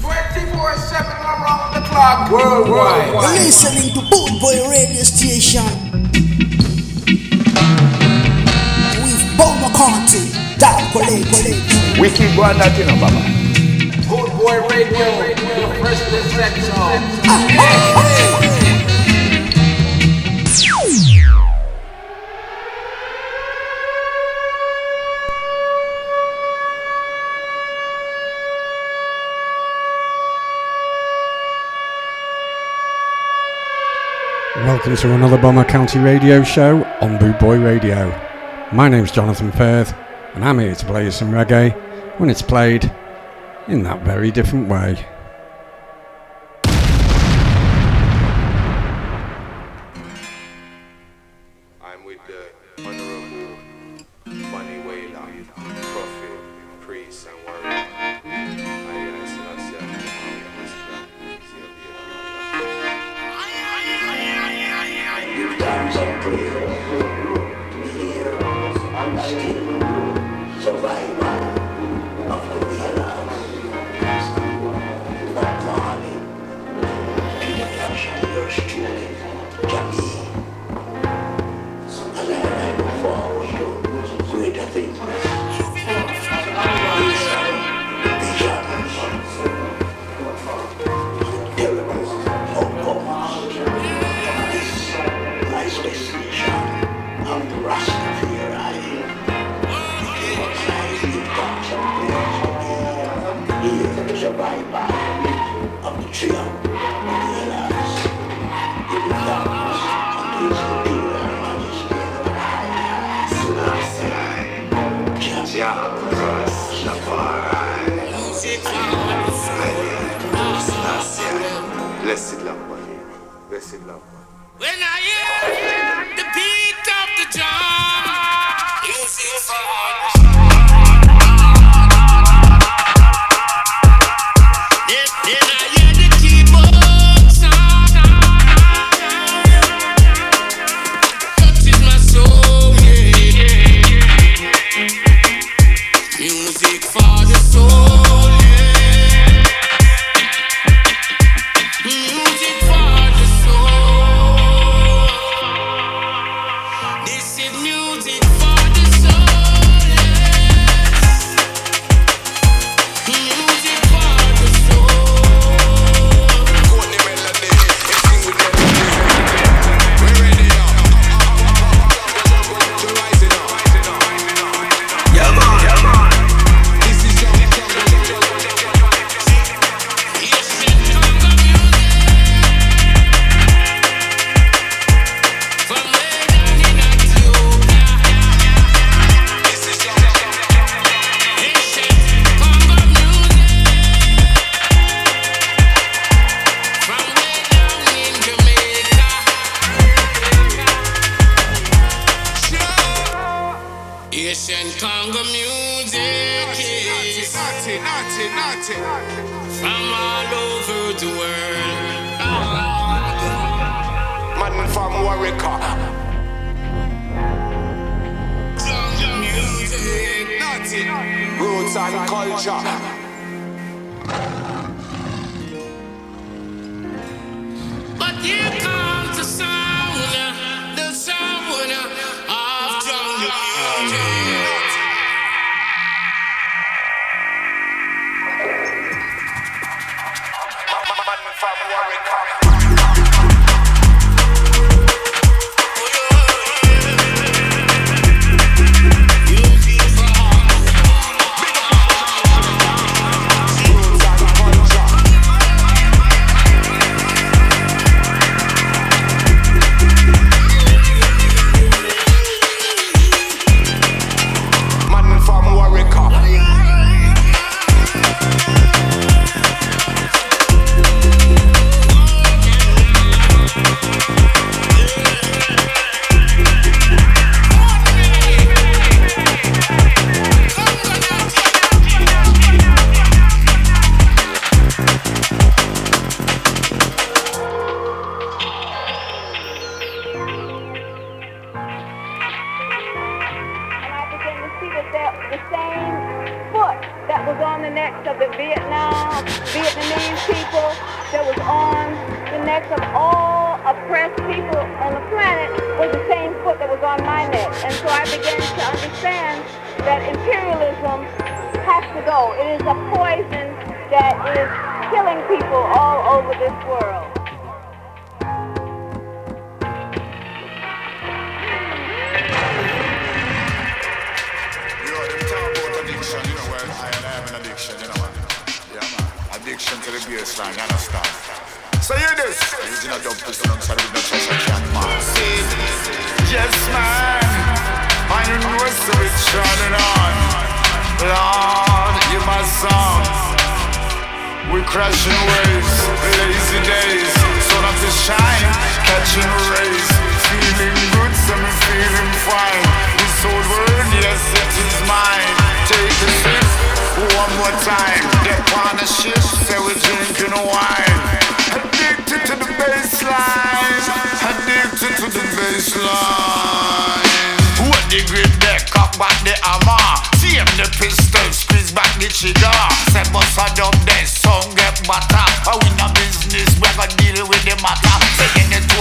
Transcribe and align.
24-7 0.00 1.22
around 1.22 1.74
the 1.74 1.80
clock 1.88 2.30
worldwide. 2.30 3.12
You're 3.12 3.32
listening 3.44 3.92
to 3.94 4.00
Boot 4.10 4.32
Boy 4.40 4.56
Radio 4.70 5.02
Station. 5.02 5.64
With 9.02 9.22
Paul 9.36 9.54
McCarthy, 9.60 10.24
Dark 10.58 10.92
Collective. 10.92 11.60
We 12.00 12.08
keep 12.10 12.34
going 12.36 12.58
that, 12.58 12.76
you 12.78 12.84
know, 12.86 12.96
Baba. 13.00 13.20
Boot 14.08 14.30
Boy 14.38 14.58
Radio, 14.68 15.06
Welcome 34.56 34.96
to 34.96 35.14
another 35.14 35.38
Bomber 35.38 35.64
County 35.64 35.98
Radio 35.98 36.42
show 36.42 36.84
on 37.00 37.18
Boot 37.18 37.38
Boy 37.40 37.58
Radio. 37.58 38.10
My 38.72 38.88
name's 38.88 39.12
Jonathan 39.12 39.50
Firth, 39.52 39.94
and 40.34 40.44
I'm 40.44 40.58
here 40.58 40.74
to 40.74 40.86
play 40.86 41.04
you 41.04 41.10
some 41.10 41.30
reggae 41.30 41.72
when 42.18 42.28
it's 42.28 42.42
played 42.42 42.92
in 43.66 43.82
that 43.84 44.02
very 44.02 44.30
different 44.30 44.68
way. 44.68 45.06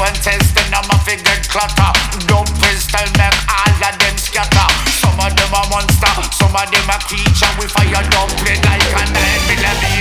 intestine, 0.10 0.74
I'm 0.74 0.90
a 0.90 0.98
figure 1.06 1.40
clutter. 1.46 1.92
Dope 2.26 2.50
crystal 2.58 3.06
them 3.14 3.36
all 3.46 3.84
of 3.86 3.96
them 3.98 4.18
scatter. 4.18 4.68
Some 4.98 5.20
of 5.20 5.32
them 5.38 5.54
a 5.54 5.62
monster, 5.70 6.14
some 6.34 6.56
of 6.56 6.68
them 6.72 6.90
a 6.90 6.98
creature. 7.06 7.52
We 7.60 7.68
fire 7.70 8.04
dumpling 8.10 8.62
like 8.66 8.90
an 8.98 9.14
enemy. 9.16 9.99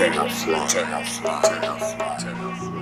turn 0.00 0.16
up 0.16 0.30
fly. 0.30 0.66
Turn 0.66 0.92
up 0.94 1.04
fly. 1.04 1.42
Turn 1.42 1.64
up 1.64 1.78
fly. 1.78 2.06
Up 2.06 2.56
fly. 2.56 2.79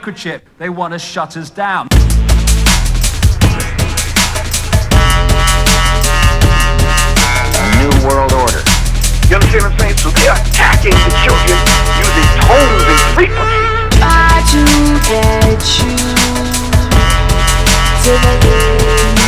microchip. 0.00 0.42
They 0.58 0.70
want 0.70 0.92
to 0.92 0.98
shut 0.98 1.36
us 1.36 1.50
down. 1.50 1.88
A 7.52 7.64
New 7.76 7.92
World 8.08 8.32
Order. 8.32 8.62
You 9.28 9.36
understand 9.36 9.64
what 9.64 9.72
I'm 9.72 9.78
saying? 9.78 9.96
So 9.98 10.08
they're 10.10 10.32
attacking 10.32 10.92
the 10.92 11.10
children 11.22 11.58
using 12.00 12.28
tones 12.40 12.84
and 12.88 13.00
frequencies. 13.14 13.68
Try 13.98 14.42
to 14.50 14.60
get 15.08 15.60
you 15.78 15.92
to 18.04 18.12
believe. 18.40 19.19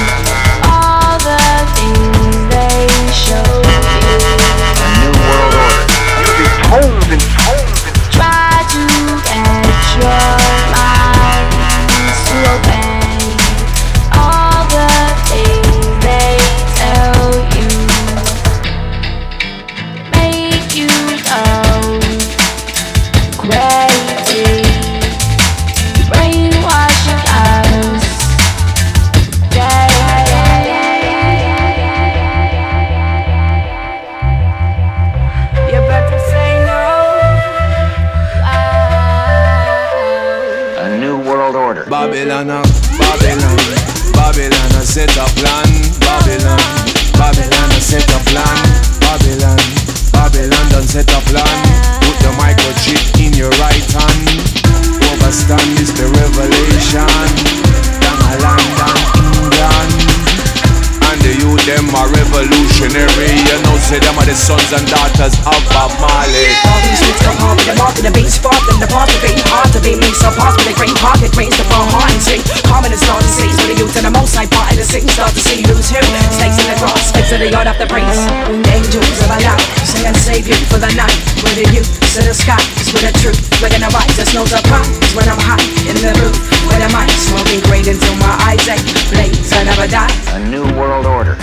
Sons 64.43 64.75
and 64.75 64.83
daughters 64.91 65.39
of 65.47 65.55
Bob 65.71 65.95
Marley. 66.03 66.51
All 66.67 66.81
these 66.83 66.99
streets 66.99 67.23
come 67.23 67.39
home 67.39 67.55
with 67.55 67.71
the 67.71 67.79
mark 67.79 67.95
of 67.95 68.03
the 68.03 68.11
beast 68.11 68.43
Spark 68.43 68.59
them 68.67 68.83
to 68.83 68.91
part 68.91 69.07
the 69.07 69.23
beat. 69.23 69.39
Hard 69.47 69.71
to 69.71 69.79
beat 69.79 70.03
me 70.03 70.11
So 70.19 70.35
pause 70.35 70.59
with 70.59 70.67
the 70.67 70.75
green 70.75 70.95
pocket 70.99 71.31
Brains 71.31 71.55
to 71.63 71.65
fall 71.71 71.87
hard 71.95 72.11
and 72.11 72.19
sing 72.19 72.43
Common 72.67 72.91
and 72.91 72.99
start 72.99 73.23
to 73.23 73.31
seize 73.31 73.55
With 73.63 73.71
the 73.71 73.79
youth 73.79 73.95
and 73.95 74.11
the 74.11 74.15
most 74.15 74.35
I 74.35 74.51
part 74.51 74.75
of 74.75 74.83
the 74.83 74.87
scene. 74.87 75.07
Start 75.15 75.31
to 75.39 75.43
see 75.47 75.63
who's 75.63 75.87
who 75.87 76.03
Snakes 76.35 76.59
in 76.59 76.67
the 76.67 76.77
grass 76.83 77.15
Snakes 77.15 77.31
in 77.31 77.39
the 77.39 77.51
yard 77.55 77.71
of 77.71 77.79
the 77.79 77.87
priest 77.87 78.27
Angels 78.67 79.17
of 79.23 79.31
Allah 79.31 79.55
Sing 79.87 80.11
and 80.11 80.19
save 80.19 80.51
you 80.51 80.59
for 80.67 80.83
the 80.83 80.91
night. 80.99 81.15
Where 81.47 81.55
the 81.55 81.67
youth 81.71 81.91
to 82.19 82.21
the 82.27 82.35
sky 82.35 82.59
Is 82.83 82.91
where 82.91 83.07
the 83.07 83.15
truth 83.23 83.39
We're 83.63 83.71
gonna 83.71 83.95
rise 83.95 84.11
There's 84.19 84.35
no 84.35 84.43
surprise 84.43 84.91
When 85.15 85.23
I'm 85.31 85.39
high 85.39 85.63
in 85.87 85.95
the 86.03 86.11
booth 86.19 86.39
Where 86.67 86.83
the 86.83 86.91
mic 86.91 87.07
Smoking 87.15 87.63
great 87.71 87.87
until 87.87 88.19
my 88.19 88.35
eyes 88.51 88.67
ache. 88.67 88.83
Blaze 89.15 89.55
I 89.55 89.63
never 89.63 89.87
die. 89.87 90.11
A 90.35 90.41
new 90.51 90.67
world 90.75 91.07
order. 91.07 91.39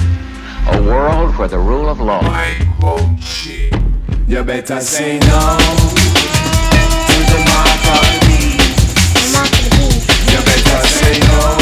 A 0.71 0.81
world 0.83 1.35
where 1.37 1.47
the 1.47 1.57
rule 1.57 1.89
of 1.89 1.99
law. 1.99 2.21
You 4.27 4.43
better 4.43 4.79
say 4.81 5.17
no 5.19 5.57
to 7.09 7.17
the 7.31 7.39
mark 7.49 7.85
of 7.95 8.03
the 8.05 8.19
beast. 8.27 8.79
You 10.31 10.39
better 10.45 10.81
say 10.85 11.19
no 11.19 11.57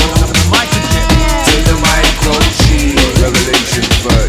to 1.48 1.56
the 1.68 1.76
microchip. 1.84 2.98
Revelation 3.22 3.84
30. 3.84 4.27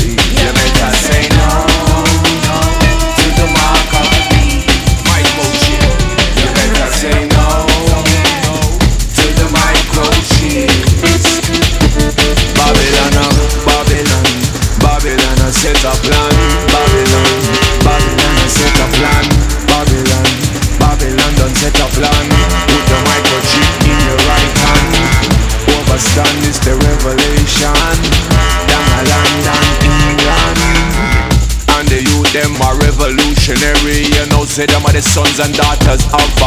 Say 34.59 34.66
them 34.66 34.85
are 34.87 34.92
the 34.92 35.01
sons 35.01 35.38
and 35.38 35.55
daughters 35.55 36.03
of 36.07 36.38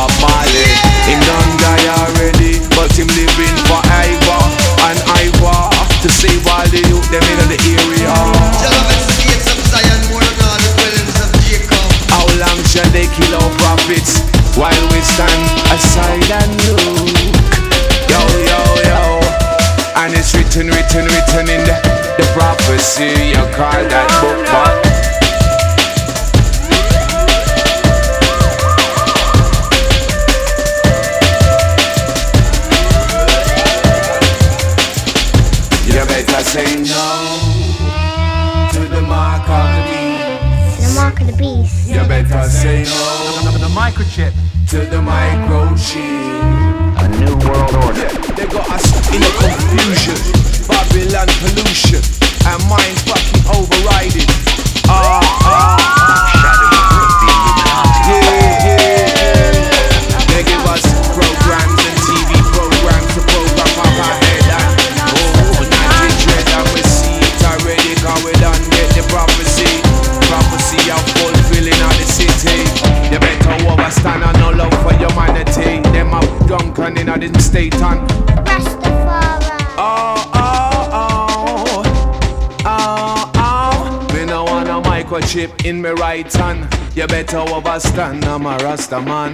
better 87.12 87.40
overstand, 87.40 88.24
I'm 88.24 88.46
a 88.46 88.58
Rasta 88.64 89.02
man 89.02 89.34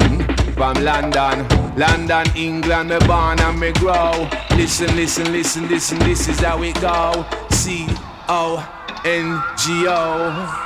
from 0.54 0.84
London, 0.84 1.48
London, 1.78 2.26
England. 2.36 2.90
Me 2.90 2.98
born 3.06 3.40
and 3.40 3.60
me 3.60 3.72
grow. 3.74 4.28
Listen, 4.56 4.96
listen, 4.96 5.32
listen, 5.32 5.68
listen. 5.70 6.00
This 6.00 6.28
is 6.28 6.40
how 6.40 6.58
we 6.58 6.74
go. 6.74 7.24
C 7.52 7.86
O 8.28 8.58
N 9.06 9.44
G 9.58 9.86
O. 9.88 10.64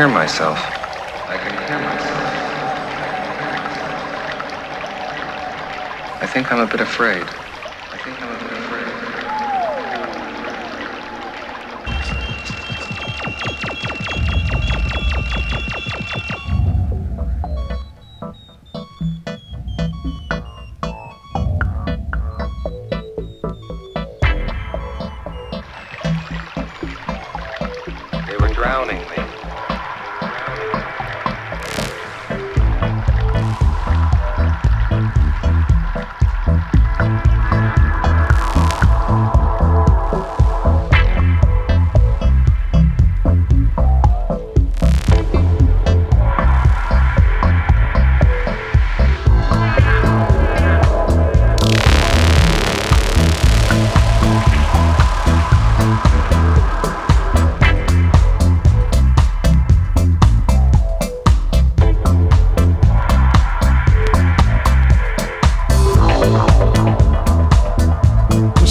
hear 0.00 0.08
myself. 0.08 0.58
I 1.28 1.36
can 1.36 1.52
hear 1.68 1.78
myself. 1.78 2.28
I 6.22 6.26
think 6.26 6.50
I'm 6.50 6.60
a 6.60 6.66
bit 6.66 6.80
afraid. 6.80 7.26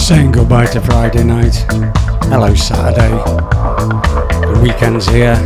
Goodbye 0.08 0.66
to 0.66 0.80
Friday 0.80 1.22
night. 1.22 1.54
Hello, 2.30 2.54
Saturday. 2.54 3.10
The 4.46 4.60
weekend's 4.62 5.06
here. 5.06 5.36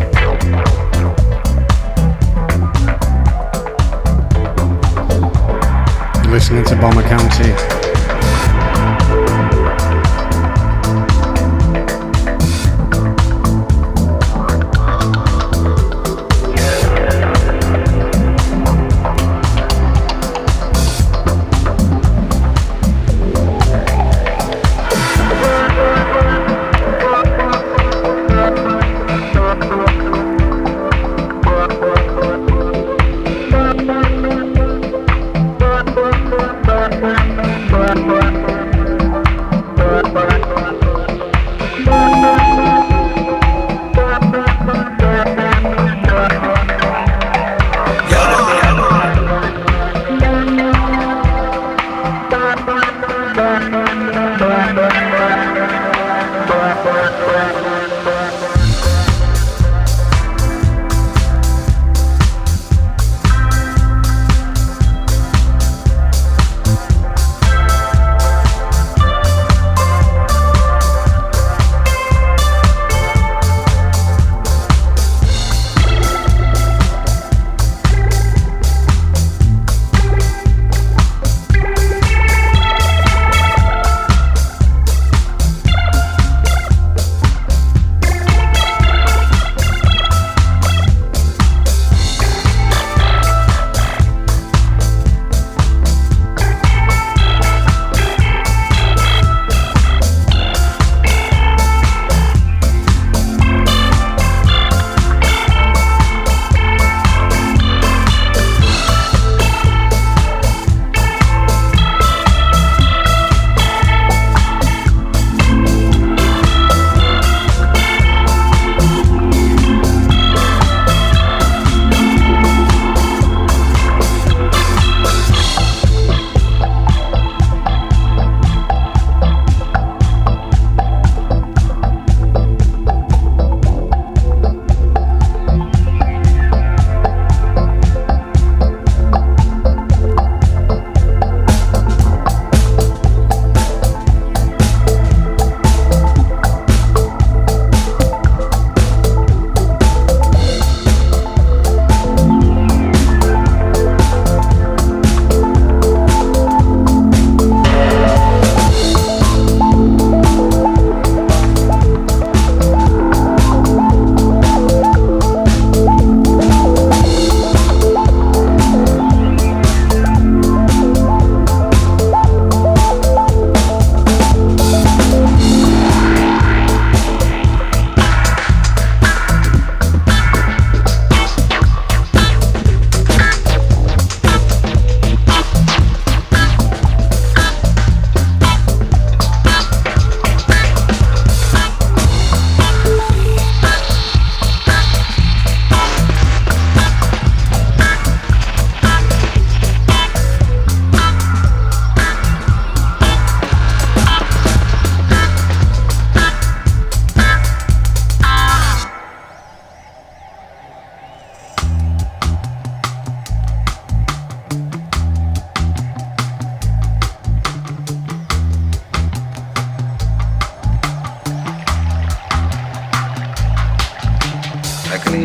Listening 6.31 6.65
to 6.67 6.77
Bomber 6.77 7.03
County. 7.03 7.74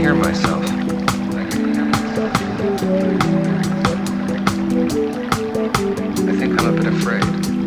Hear 0.10 0.18
myself. 0.18 0.64
I 6.28 6.36
think 6.36 6.60
I'm 6.60 6.68
a 6.68 6.72
bit 6.72 6.88
afraid. 6.88 7.59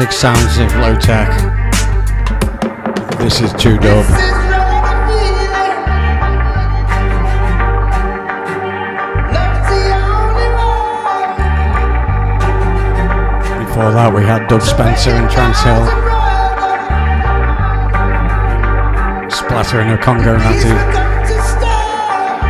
Fantastic 0.00 0.18
sounds 0.18 0.56
of 0.56 0.74
low 0.80 0.96
tech. 0.98 1.28
This 3.18 3.42
is 3.42 3.52
too 3.52 3.76
dub. 3.76 4.06
Before 13.58 13.92
that, 13.92 14.10
we 14.14 14.22
had 14.24 14.46
Dub 14.48 14.62
Spencer 14.62 15.10
and 15.10 15.30
Trance 15.30 15.60
Hill. 15.60 15.84
splattering 19.30 19.90
a 19.90 19.98
Congo 19.98 20.34
Natty. 20.38 20.70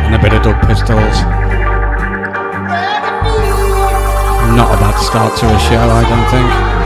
And 0.05 0.15
a 0.15 0.19
bit 0.19 0.31
of 0.31 0.41
Dub 0.41 0.61
Pistols. 0.65 1.17
Not 4.55 4.73
a 4.73 4.79
bad 4.79 4.97
start 5.03 5.37
to 5.39 5.47
a 5.47 5.59
show, 5.59 5.81
I 5.81 6.09
don't 6.09 6.29
think. 6.31 6.80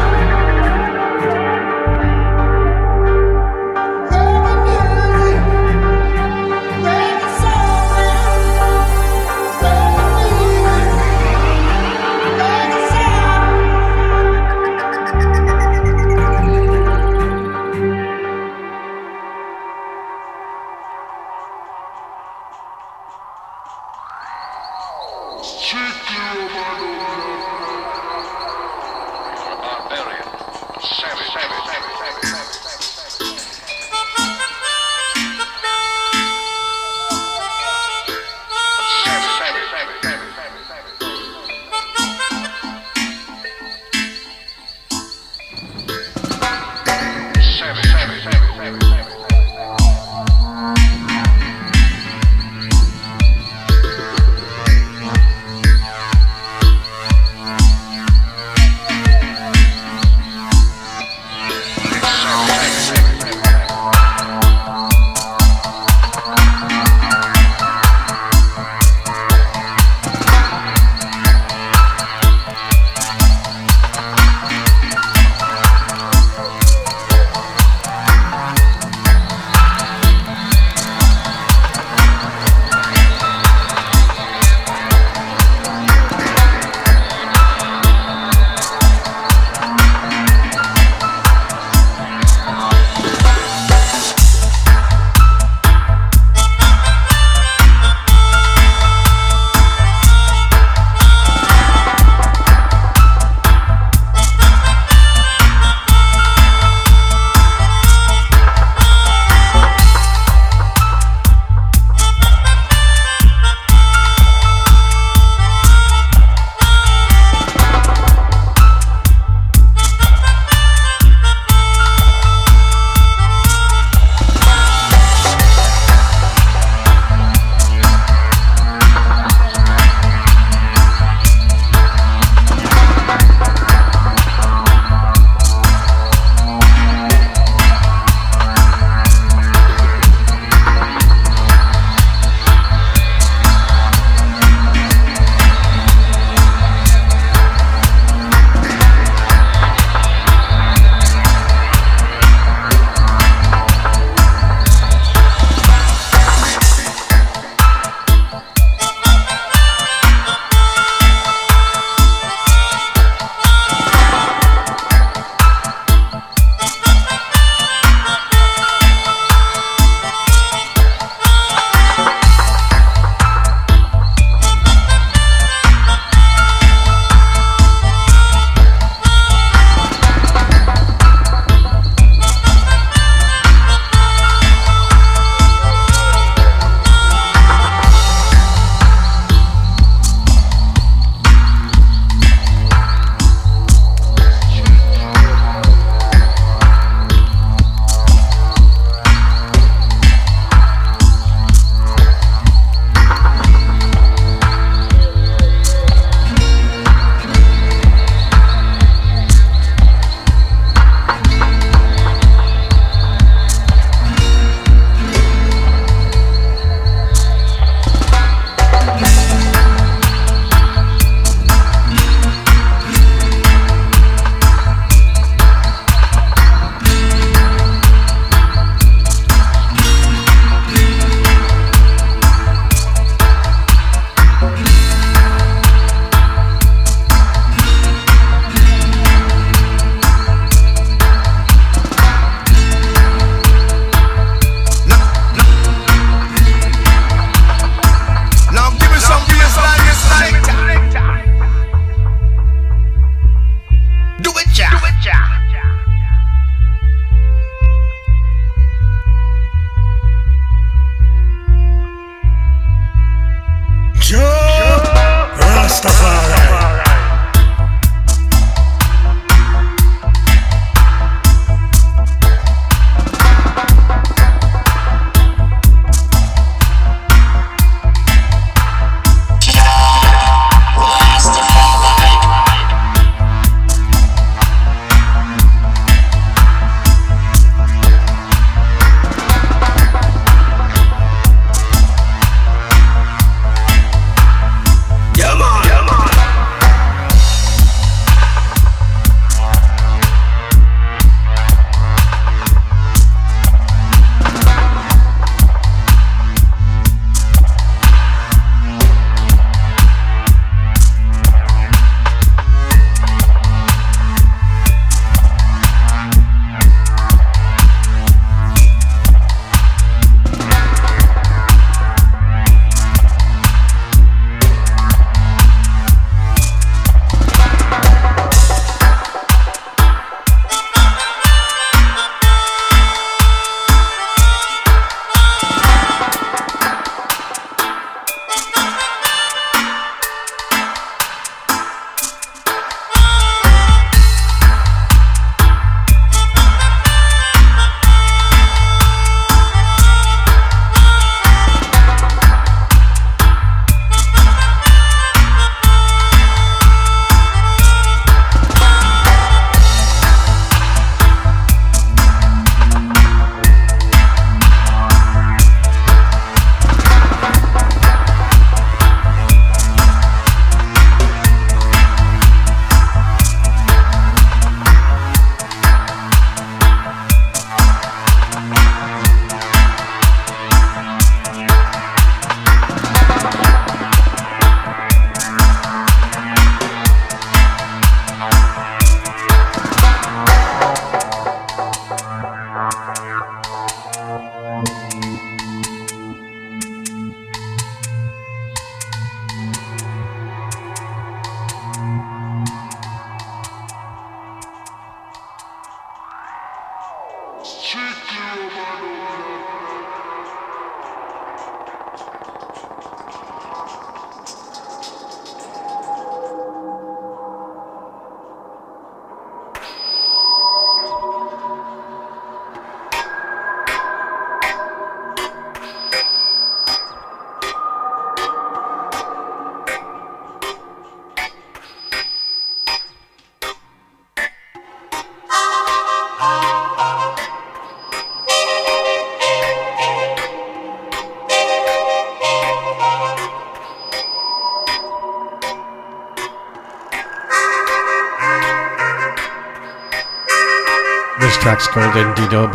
Track's 451.55 451.67
called 451.67 451.93
Indie 451.93 452.29
Dub 452.29 452.51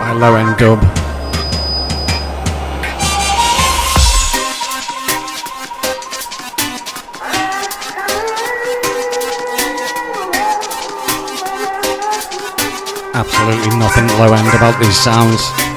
by 0.00 0.12
Low 0.12 0.34
End 0.36 0.56
Dub. 0.56 0.80
Absolutely 13.14 13.78
nothing 13.78 14.06
low 14.18 14.32
end 14.32 14.54
about 14.54 14.80
these 14.80 14.96
sounds. 14.96 15.75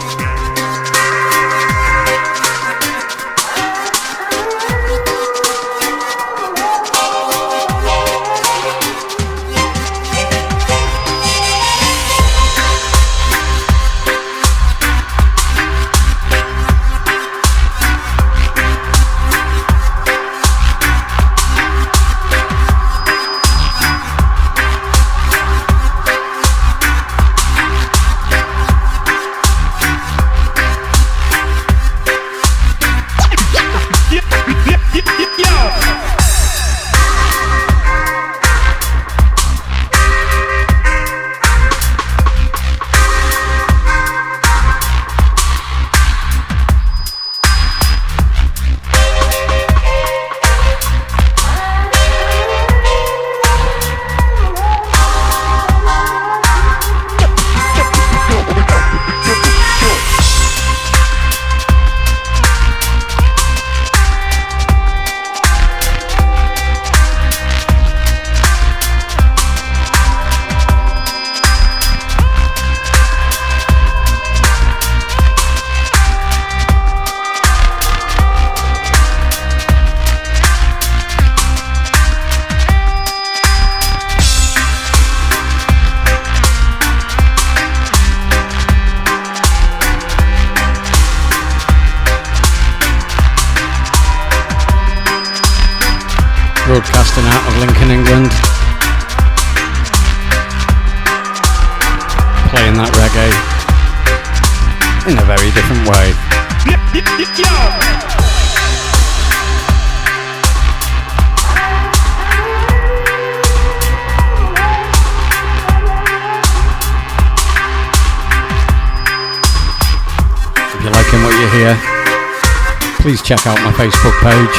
Check 123.29 123.45
out 123.45 123.59
my 123.63 123.71
Facebook 123.73 124.17
page. 124.23 124.57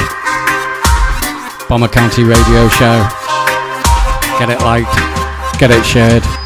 Bomber 1.68 1.88
County 1.88 2.22
Radio 2.22 2.68
Show. 2.68 3.04
Get 4.38 4.48
it 4.48 4.60
liked, 4.60 4.94
get 5.58 5.72
it 5.72 5.84
shared. 5.84 6.39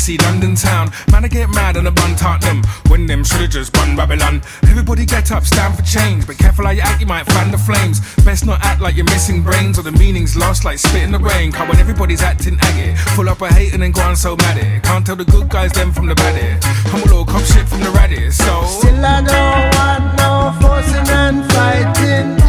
See 0.00 0.16
London 0.18 0.54
town. 0.54 0.90
Man, 1.12 1.24
I 1.24 1.28
get 1.28 1.50
mad 1.50 1.76
and 1.76 1.86
a 1.86 1.90
bun 1.90 2.16
Tottenham. 2.16 2.62
When 2.88 3.06
them 3.06 3.22
shoulda 3.22 3.46
just 3.46 3.72
bun 3.72 3.96
Babylon. 3.96 4.40
Everybody 4.62 5.04
get 5.04 5.30
up, 5.30 5.44
stand 5.44 5.76
for 5.76 5.82
change. 5.82 6.26
But 6.26 6.38
careful 6.38 6.64
how 6.64 6.70
you 6.70 6.80
act, 6.80 7.00
you 7.00 7.06
might 7.06 7.26
fan 7.26 7.50
the 7.50 7.58
flames. 7.58 8.00
Best 8.24 8.46
not 8.46 8.60
act 8.62 8.80
like 8.80 8.96
you're 8.96 9.04
missing 9.04 9.42
brains 9.42 9.78
or 9.78 9.82
the 9.82 9.92
meaning's 9.92 10.36
lost 10.36 10.64
like 10.64 10.78
spit 10.78 11.02
in 11.02 11.12
the 11.12 11.18
rain. 11.18 11.52
Cause 11.52 11.68
when 11.68 11.78
everybody's 11.78 12.22
acting 12.22 12.56
aggy, 12.62 12.96
full 13.14 13.28
up 13.28 13.42
of 13.42 13.50
hate 13.50 13.74
and 13.74 13.82
then 13.82 13.92
go 13.92 14.00
on 14.00 14.16
so 14.16 14.36
mad 14.36 14.56
it. 14.56 14.82
Can't 14.82 15.04
tell 15.04 15.16
the 15.16 15.26
good 15.26 15.48
guys 15.50 15.70
them 15.72 15.92
from 15.92 16.06
the 16.06 16.14
bad 16.14 16.36
it. 16.36 16.64
I'm 16.92 17.02
a 17.02 17.04
little 17.04 17.26
cop 17.26 17.42
shit 17.42 17.68
from 17.68 17.80
the 17.80 17.90
raddit, 17.90 18.32
so. 18.32 18.64
Still 18.80 19.04
I 19.04 19.20
don't 19.20 19.68
want 19.76 20.06
no 20.16 20.32
forcing 20.60 21.08
and 21.08 21.52
fighting 21.52 22.39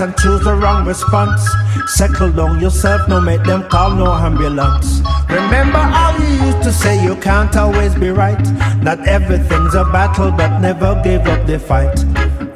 and 0.00 0.06
and 0.06 0.16
choose 0.18 0.40
the 0.44 0.54
wrong 0.54 0.86
response? 0.86 1.48
Settle 1.86 2.30
down 2.32 2.60
yourself, 2.60 3.08
no 3.08 3.20
make 3.20 3.42
them 3.44 3.62
call 3.68 3.90
no 3.90 4.12
ambulance. 4.12 5.00
Remember 5.28 5.78
how 5.78 6.16
you 6.18 6.46
used 6.46 6.62
to 6.62 6.72
say 6.72 7.02
you 7.02 7.16
can't 7.16 7.56
always 7.56 7.94
be 7.94 8.10
right. 8.10 8.40
Not 8.82 9.06
everything's 9.06 9.74
a 9.74 9.84
battle, 9.84 10.30
but 10.30 10.58
never 10.60 11.00
give 11.02 11.26
up 11.26 11.46
the 11.46 11.58
fight. 11.58 11.98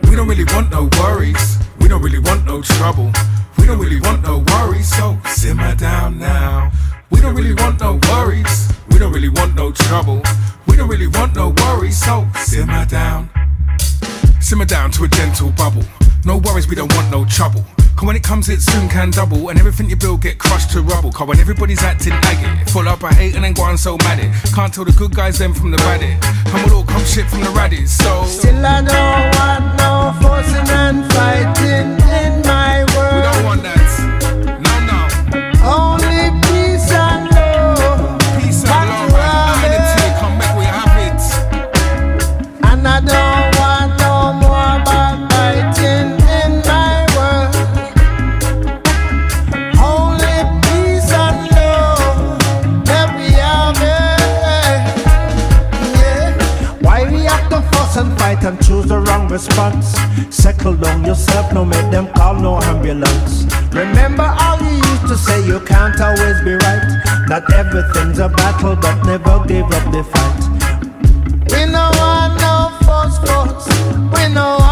We 0.08 0.16
don't 0.16 0.28
really 0.28 0.44
want 0.52 0.70
no 0.70 0.88
worries. 1.00 1.58
We 1.78 1.88
don't 1.88 2.02
really 2.02 2.18
want 2.18 2.44
no 2.46 2.62
trouble. 2.62 3.10
We 3.58 3.66
don't 3.66 3.78
really 3.78 4.00
want 4.00 4.22
no 4.22 4.44
worries. 4.52 4.90
So 4.94 5.18
simmer 5.26 5.74
down 5.74 6.18
now. 6.18 6.70
We 7.10 7.20
don't 7.20 7.34
really 7.34 7.54
want 7.54 7.80
no 7.80 7.98
worries. 8.10 8.72
We 8.90 8.98
don't 8.98 9.12
really 9.12 9.30
want 9.30 9.54
no 9.54 9.72
trouble. 9.72 10.22
We 10.66 10.76
don't 10.76 10.88
really 10.88 11.08
want 11.08 11.34
no 11.34 11.54
worries. 11.56 11.98
So 12.04 12.26
simmer 12.36 12.84
down. 12.86 13.30
Simmer 14.40 14.66
down 14.66 14.90
to 14.92 15.04
a 15.04 15.08
gentle 15.08 15.50
bubble. 15.52 15.84
No 16.24 16.36
worries, 16.38 16.68
we 16.68 16.76
don't 16.76 16.92
want 16.94 17.10
no 17.10 17.24
trouble. 17.24 17.64
Cause 17.96 18.06
when 18.06 18.16
it 18.16 18.22
comes, 18.22 18.48
it 18.48 18.60
soon 18.60 18.88
can 18.88 19.10
double. 19.10 19.48
And 19.48 19.58
everything 19.58 19.88
you 19.88 19.96
build 19.96 20.22
get 20.22 20.38
crushed 20.38 20.70
to 20.72 20.82
rubble. 20.82 21.12
Cause 21.12 21.28
when 21.28 21.38
everybody's 21.38 21.82
acting 21.82 22.12
aggy, 22.12 22.70
full 22.70 22.88
up 22.88 23.02
of 23.02 23.10
hate 23.10 23.34
and 23.34 23.44
then 23.44 23.52
go 23.52 23.62
on 23.62 23.78
so 23.78 23.96
mad 23.98 24.18
it. 24.18 24.30
Can't 24.54 24.72
tell 24.72 24.84
the 24.84 24.92
good 24.92 25.14
guys 25.14 25.38
them 25.38 25.54
from 25.54 25.70
the 25.70 25.76
bad 25.78 26.02
it. 26.02 26.24
And 26.54 26.66
we'll 26.66 26.78
all 26.78 26.84
come 26.84 27.04
shit 27.04 27.26
from 27.26 27.40
the 27.40 27.50
raddies. 27.50 27.88
So 27.88 28.24
Still 28.24 28.64
I 28.64 28.82
don't 28.82 29.36
want 29.36 29.76
no 29.78 30.28
forcing 30.28 30.68
and 30.68 31.12
fighting 31.12 32.44
in 32.44 32.49
response? 59.30 59.94
Settle 60.30 60.74
down 60.74 61.04
yourself, 61.04 61.52
no 61.52 61.64
make 61.64 61.90
them 61.90 62.08
call 62.14 62.34
no 62.34 62.60
ambulance. 62.62 63.44
Remember 63.72 64.24
how 64.24 64.58
you 64.58 64.76
used 64.76 65.06
to 65.08 65.16
say 65.16 65.46
you 65.46 65.60
can't 65.60 65.98
always 66.00 66.40
be 66.42 66.54
right. 66.54 67.24
Not 67.28 67.50
everything's 67.52 68.18
a 68.18 68.28
battle, 68.28 68.76
but 68.76 69.02
never 69.04 69.44
give 69.46 69.66
up 69.66 69.92
the 69.92 70.02
fight. 70.12 70.40
We 71.52 71.66
no 71.70 71.90
want 71.98 72.40
no 72.40 72.54
fuss, 72.84 73.18
fuss. 73.18 73.68
We 74.12 74.34
no 74.34 74.69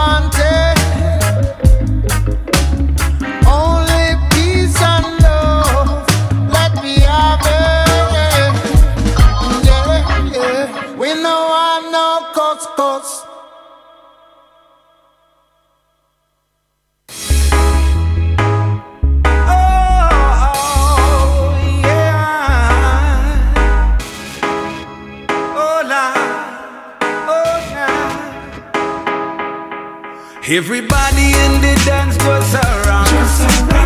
Everybody 30.51 31.37
in 31.45 31.61
the 31.61 31.75
dance 31.85 32.17
goes 32.17 32.55
around. 32.55 33.13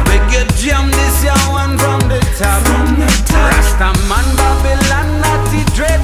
Beg 0.06 0.22
you 0.30 0.46
jam 0.62 0.88
this 0.92 1.24
young 1.24 1.50
one 1.50 1.76
from 1.76 1.98
the 2.08 2.20
top. 2.38 2.62
Rasta 3.34 3.90
man, 4.06 4.22
Babylon, 4.36 5.20
Natty, 5.22 5.64
Dread, 5.74 5.98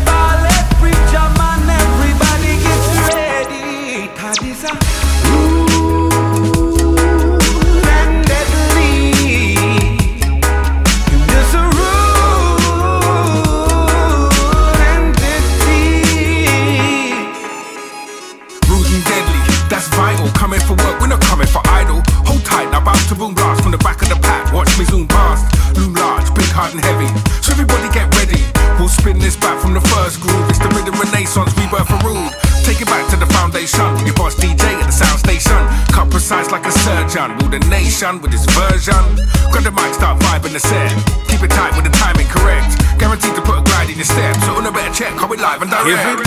With 37.98 38.30
this 38.30 38.46
version. 38.54 38.94
Grab 39.50 39.64
the 39.64 39.72
mic, 39.72 39.92
start 39.92 40.20
vibing 40.20 40.52
the 40.52 40.60
set. 40.60 40.94
Keep 41.26 41.42
it 41.42 41.50
tight 41.50 41.74
with 41.74 41.82
the 41.82 41.90
timing 41.90 42.28
correct. 42.28 42.78
Guaranteed 42.96 43.34
to 43.34 43.42
put 43.42 43.58
a 43.58 43.62
glide 43.62 43.90
in 43.90 43.96
your 43.96 44.04
step. 44.04 44.36
So 44.46 44.54
on 44.54 44.64
a 44.64 44.70
better 44.70 44.94
check, 44.94 45.14
how 45.14 45.26
we 45.26 45.36
live 45.36 45.62
and 45.62 45.68
direct. 45.68 46.17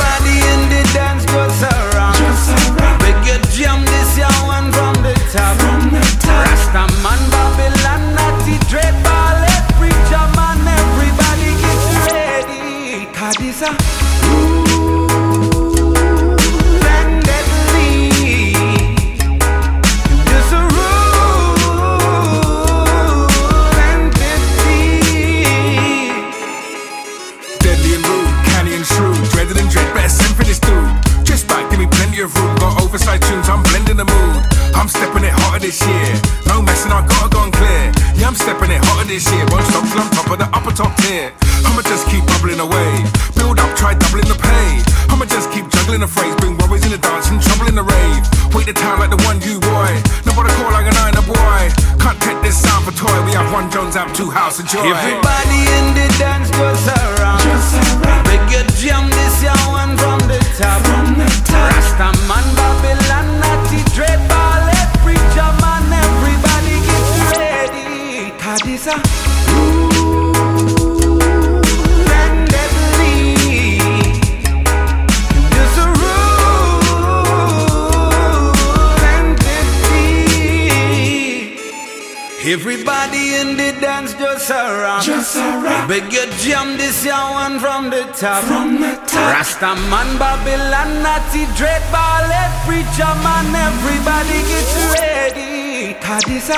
Top. 88.21 88.43
From 88.43 88.79
the 88.79 88.93
top. 89.07 89.33
Rasta 89.33 89.73
man, 89.89 90.09
Babylon, 90.19 91.01
Natty, 91.01 91.45
Dread, 91.57 91.81
Ballet, 91.91 92.49
Preacher 92.65 93.13
man, 93.25 93.49
everybody 93.67 94.39
get 94.45 94.69
ready. 94.93 95.95
Cause 96.05 96.51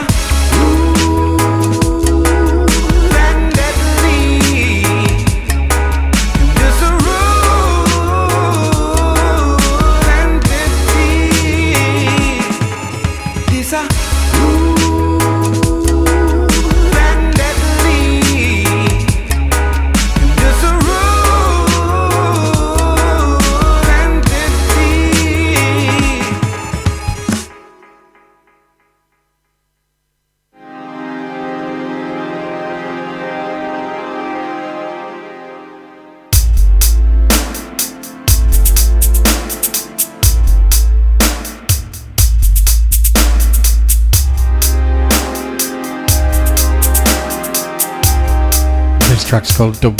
called 49.63 49.79
Dub 49.79 49.92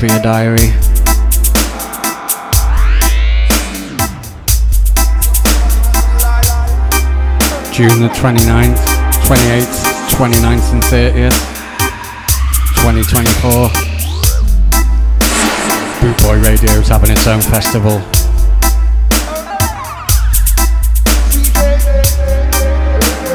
for 0.00 0.06
your 0.06 0.22
diary. 0.22 0.72
June 7.70 8.00
the 8.00 8.08
29th, 8.16 8.80
28th, 9.28 10.08
29th 10.08 10.72
and 10.72 10.82
30th, 10.84 11.36
2024. 12.80 13.68
Bootboy 16.00 16.42
Radio 16.46 16.72
is 16.80 16.88
having 16.88 17.10
its 17.10 17.26
own 17.26 17.42
festival. 17.42 18.00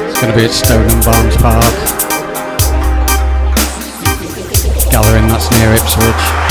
It's 0.09 0.19
going 0.19 0.33
to 0.33 0.35
be 0.35 0.45
at 0.45 0.51
Stonham 0.51 1.05
Barns 1.05 1.37
Park. 1.37 1.75
Gathering 4.89 5.27
that's 5.27 5.51
near 5.51 5.75
Ipswich. 5.75 6.44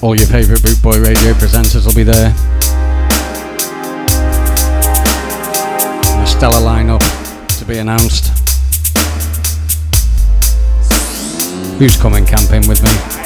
All 0.00 0.14
your 0.14 0.28
favourite 0.28 0.60
Bootboy 0.60 1.04
Radio 1.04 1.32
presenters 1.32 1.84
will 1.84 1.92
be 1.92 2.04
there. 2.04 2.32
And 6.14 6.22
a 6.22 6.26
stellar 6.26 6.64
lineup 6.64 7.02
to 7.58 7.64
be 7.64 7.78
announced. 7.78 8.28
Who's 11.80 11.96
coming 11.96 12.24
camping 12.24 12.68
with 12.68 12.80
me? 12.80 13.17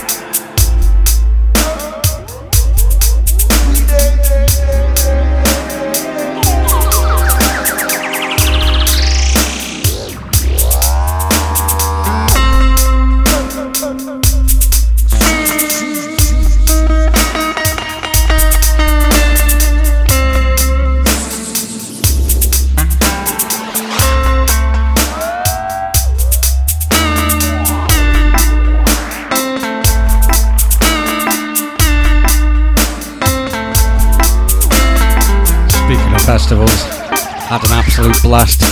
Absolute 38.02 38.22
blast 38.22 38.62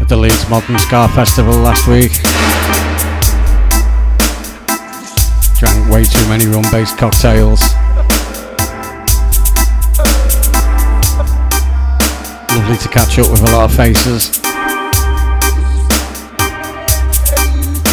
at 0.00 0.08
the 0.08 0.16
Leeds 0.16 0.48
Modern 0.48 0.78
Ska 0.78 1.08
Festival 1.08 1.54
last 1.54 1.88
week. 1.88 2.12
Drank 5.58 5.90
way 5.90 6.04
too 6.04 6.24
many 6.28 6.46
rum 6.46 6.62
based 6.70 6.96
cocktails. 6.96 7.60
Lovely 12.54 12.76
to 12.76 12.88
catch 12.92 13.18
up 13.18 13.28
with 13.32 13.42
a 13.42 13.50
lot 13.50 13.68
of 13.68 13.76
faces. 13.76 14.28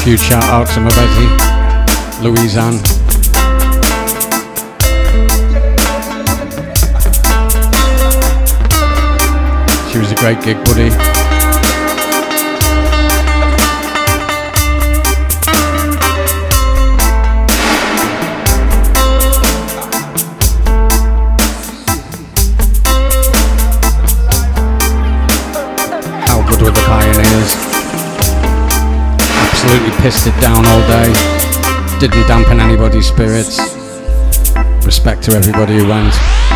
Huge 0.04 0.20
shout 0.20 0.44
out 0.44 0.68
to 0.76 0.80
my 0.80 0.90
Betty. 0.90 2.24
Louise 2.24 2.56
Anne. 2.56 3.01
Was 10.02 10.12
a 10.12 10.16
great 10.16 10.41
gig 10.41 10.58
buddy. 10.66 10.89
How 26.26 26.41
good 26.49 26.62
were 26.62 26.72
the 26.72 26.82
pioneers? 26.88 27.54
Absolutely 29.38 29.91
pissed 30.02 30.26
it 30.26 30.41
down 30.41 30.66
all 30.66 30.82
day. 30.88 31.14
Didn't 31.99 32.28
dampen 32.28 32.60
anybody's 32.60 33.08
spirits. 33.08 33.60
Respect 34.84 35.22
to 35.26 35.34
everybody 35.34 35.78
who 35.78 35.88
went. 35.88 36.51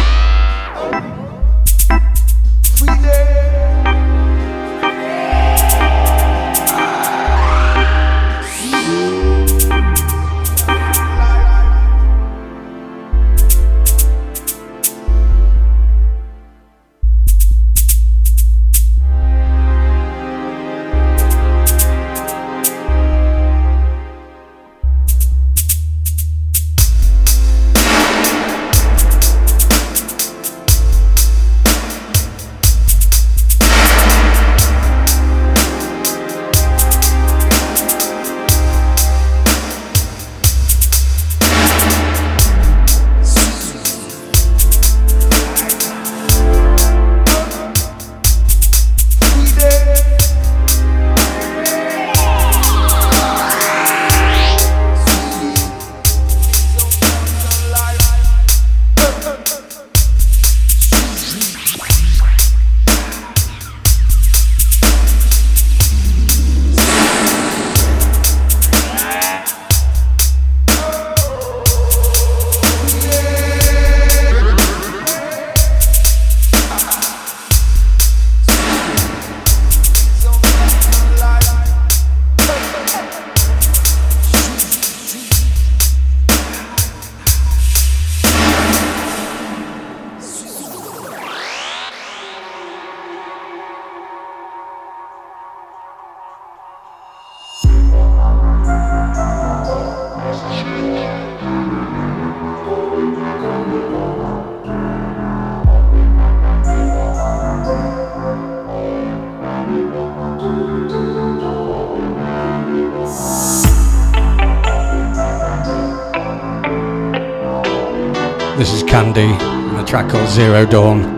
Track 119.95 120.11
called 120.11 120.29
Zero 120.29 120.65
Dawn. 120.65 121.14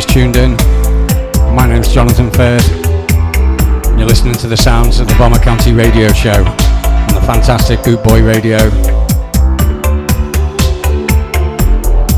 Just 0.00 0.14
tuned 0.14 0.36
in, 0.36 0.52
my 1.54 1.66
name's 1.68 1.92
Jonathan 1.92 2.30
Firth. 2.30 2.66
and 3.86 3.98
You're 3.98 4.08
listening 4.08 4.32
to 4.36 4.46
the 4.46 4.56
sounds 4.56 4.98
of 4.98 5.06
the 5.06 5.14
Bomber 5.18 5.38
County 5.38 5.74
Radio 5.74 6.10
Show 6.12 6.42
on 6.42 7.14
the 7.14 7.20
fantastic 7.26 7.82
Boot 7.84 8.02
Boy 8.02 8.22
Radio. 8.22 8.56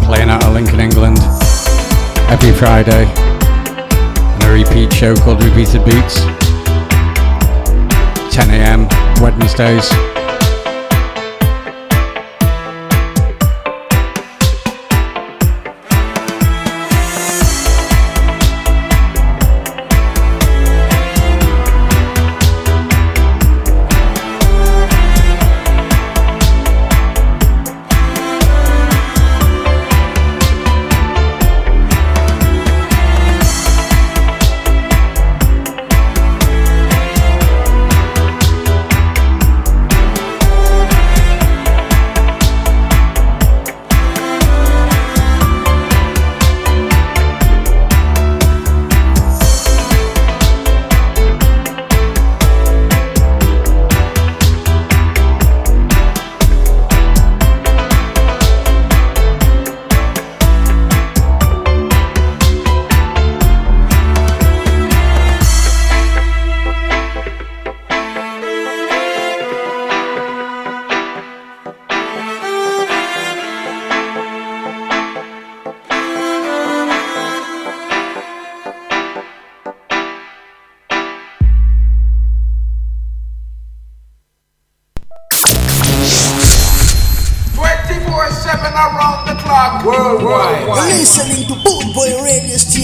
Playing 0.04 0.30
out 0.30 0.44
of 0.44 0.52
Lincoln, 0.52 0.78
England 0.78 1.18
every 2.30 2.52
Friday. 2.52 3.04
And 3.04 4.44
a 4.44 4.52
repeat 4.52 4.92
show 4.92 5.16
called 5.16 5.42
Repeated 5.42 5.84
Beats. 5.84 6.20
10 8.32 8.50
a.m. 8.50 8.86
Wednesdays. 9.20 10.11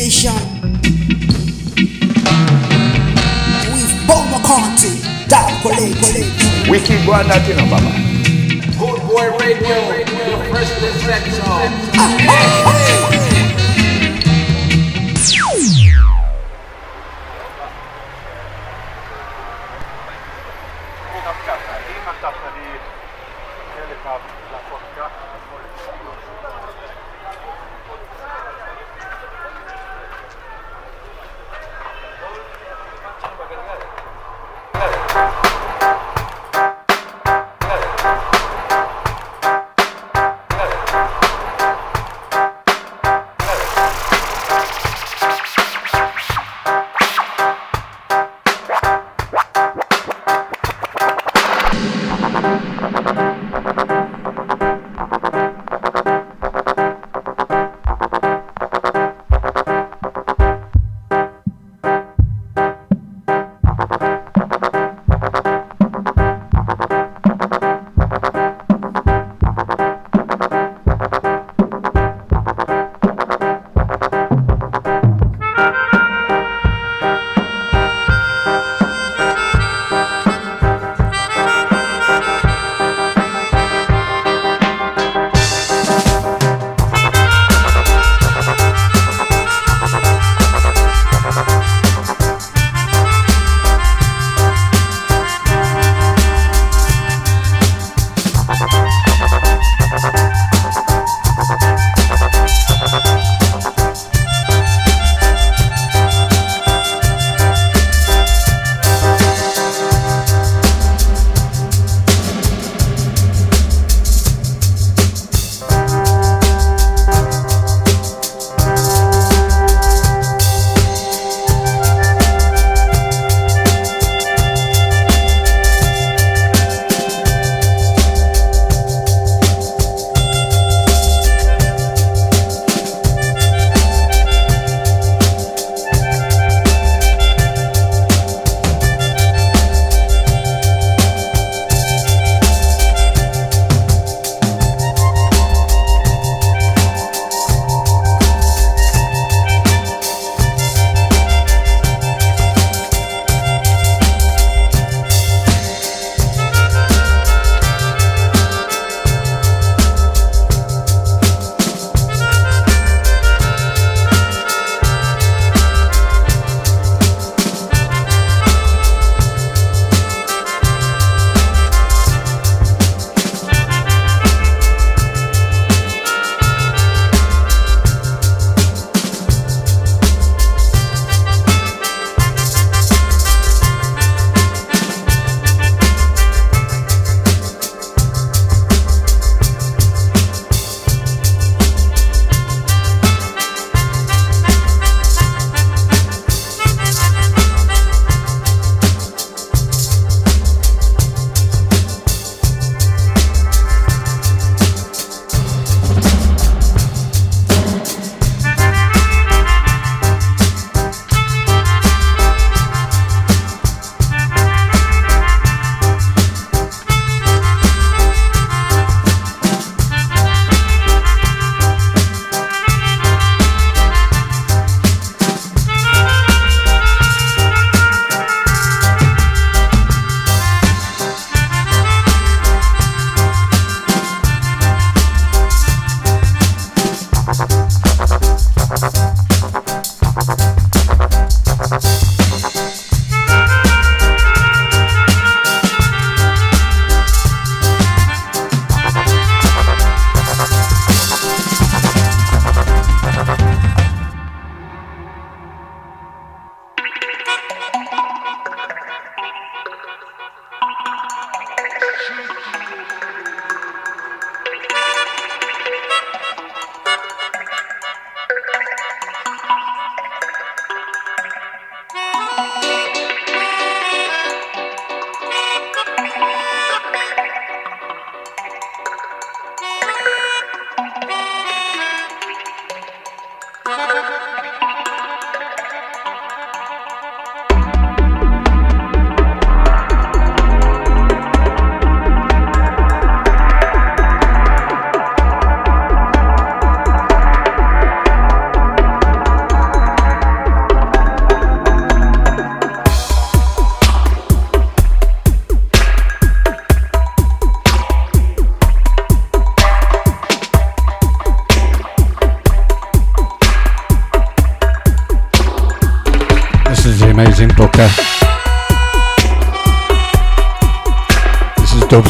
Radio 0.09 0.20
Station. 0.20 0.32
With 3.72 4.06
Paul 4.06 4.24
McCarthy, 4.30 5.02
Dab 5.28 5.61
Collective. 5.61 6.68
We 6.70 6.78
keep 6.80 7.04
going 7.04 7.28
that, 7.28 7.46
you 7.46 7.54
know, 7.54 7.68
Baba. 7.68 7.92
Boot 8.78 9.00
Boy 9.06 9.36
radio, 9.36 9.76
the 10.24 10.38
first 10.50 10.72
and 10.80 11.00
sex 11.00 11.38
amazing 11.38 11.90
ah, 11.94 12.64
ah. 12.64 12.68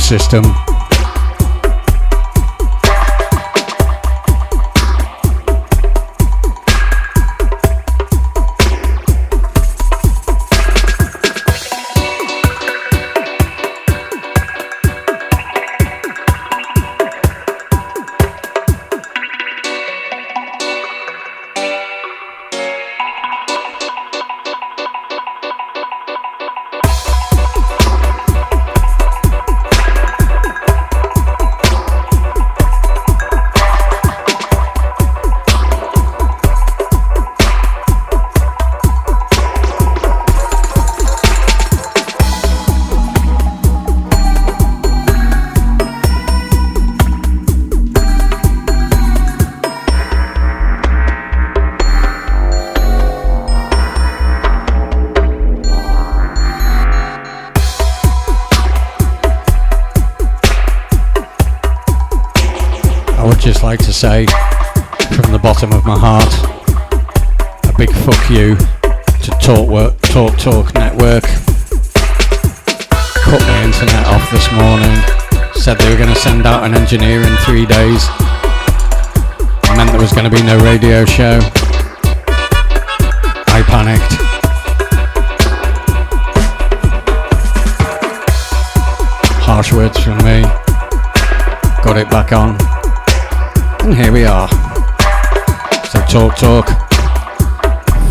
System. 0.09 0.67
Say, 63.98 64.26
from 65.10 65.32
the 65.32 65.40
bottom 65.42 65.72
of 65.72 65.84
my 65.84 65.98
heart, 65.98 66.30
a 67.66 67.76
big 67.76 67.90
fuck 68.06 68.30
you 68.30 68.54
to 68.54 69.30
Talk 69.42 69.68
Work, 69.68 69.98
Talk 70.02 70.38
Talk 70.38 70.72
Network. 70.72 71.24
Cut 73.26 73.42
my 73.42 73.64
internet 73.64 74.06
off 74.06 74.30
this 74.30 74.46
morning. 74.54 74.94
Said 75.52 75.78
they 75.78 75.90
were 75.90 75.96
going 75.96 76.14
to 76.14 76.20
send 76.20 76.46
out 76.46 76.62
an 76.62 76.74
engineer 76.74 77.22
in 77.22 77.36
three 77.38 77.66
days. 77.66 78.06
It 79.66 79.76
meant 79.76 79.90
there 79.90 80.00
was 80.00 80.12
going 80.12 80.30
to 80.30 80.36
be 80.36 80.44
no 80.44 80.62
radio 80.62 81.04
show. 81.04 81.40
I 83.50 83.64
panicked. 83.66 84.14
Harsh 89.42 89.72
words 89.72 89.98
from 89.98 90.18
me. 90.18 90.42
Got 91.82 91.96
it 91.96 92.08
back 92.10 92.30
on. 92.30 92.67
And 93.89 93.97
here 93.97 94.12
we 94.12 94.27
are. 94.27 94.48
So 95.86 95.98
talk, 96.10 96.36
talk. 96.36 96.69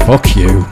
Fuck 0.08 0.36
you. 0.36 0.66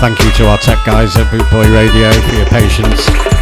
Thank 0.00 0.22
you 0.22 0.30
to 0.32 0.48
our 0.48 0.58
tech 0.58 0.84
guys 0.84 1.16
at 1.16 1.32
Bootboy 1.32 1.72
Radio 1.72 2.12
for 2.12 2.34
your 2.34 2.46
patience. 2.48 3.37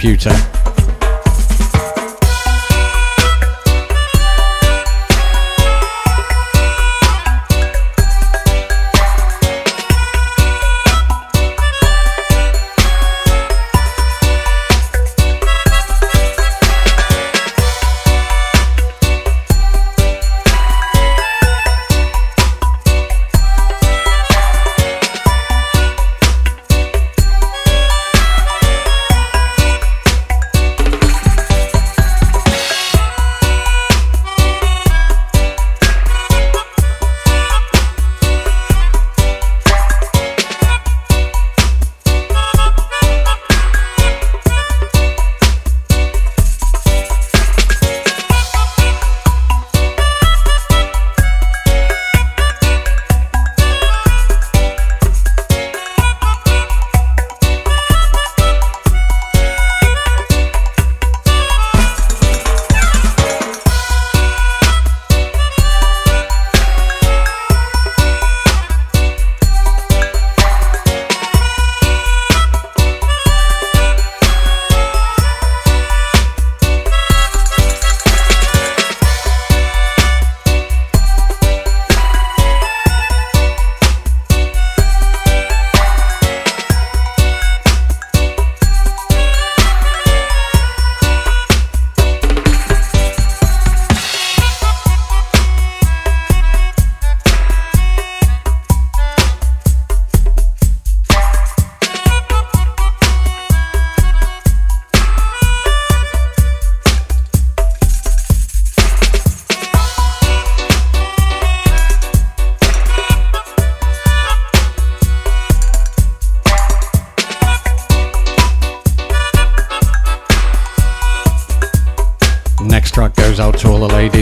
Computer. 0.00 0.59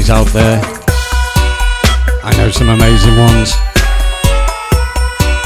DJs 0.09 0.11
out 0.11 0.27
there. 0.33 0.61
I 2.25 2.35
know 2.37 2.51
some 2.51 2.69
amazing 2.69 3.17
ones. 3.17 3.53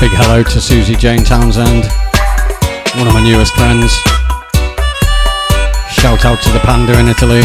Big 0.00 0.10
hello 0.14 0.42
to 0.42 0.60
Susie 0.60 0.96
Jane 0.96 1.24
Townsend, 1.24 1.84
one 2.96 3.06
of 3.06 3.14
my 3.14 3.22
newest 3.22 3.54
friends. 3.54 3.92
Shout 5.90 6.24
out 6.24 6.40
to 6.42 6.50
the 6.50 6.60
Panda 6.62 6.98
in 6.98 7.08
Italy, 7.08 7.42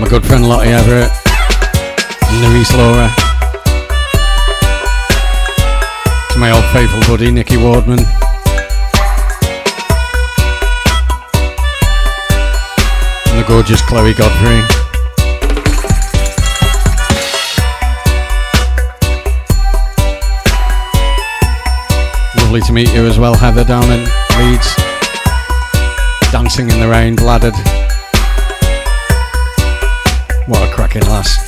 my 0.00 0.06
good 0.08 0.24
friend 0.24 0.48
Lottie 0.48 0.70
Everett, 0.70 1.10
and 1.10 2.36
Nerys 2.42 2.72
Laura. 2.76 3.10
To 6.32 6.38
my 6.38 6.50
old 6.50 6.64
faithful 6.72 7.00
buddy 7.08 7.30
Nikki 7.30 7.56
Wardman. 7.56 8.00
And 13.26 13.38
the 13.38 13.44
gorgeous 13.46 13.82
Chloe 13.82 14.14
Godfrey. 14.14 14.85
Lovely 22.56 22.68
to 22.68 22.72
meet 22.72 22.94
you 22.94 23.04
as 23.04 23.18
well, 23.18 23.34
Heather, 23.34 23.64
down 23.64 23.84
in 23.84 24.00
Leeds. 24.38 24.74
Dancing 26.32 26.70
in 26.70 26.80
the 26.80 26.88
rain, 26.88 27.14
bladdered. 27.14 27.52
What 30.48 30.66
a 30.66 30.72
cracking 30.72 31.02
lass. 31.02 31.45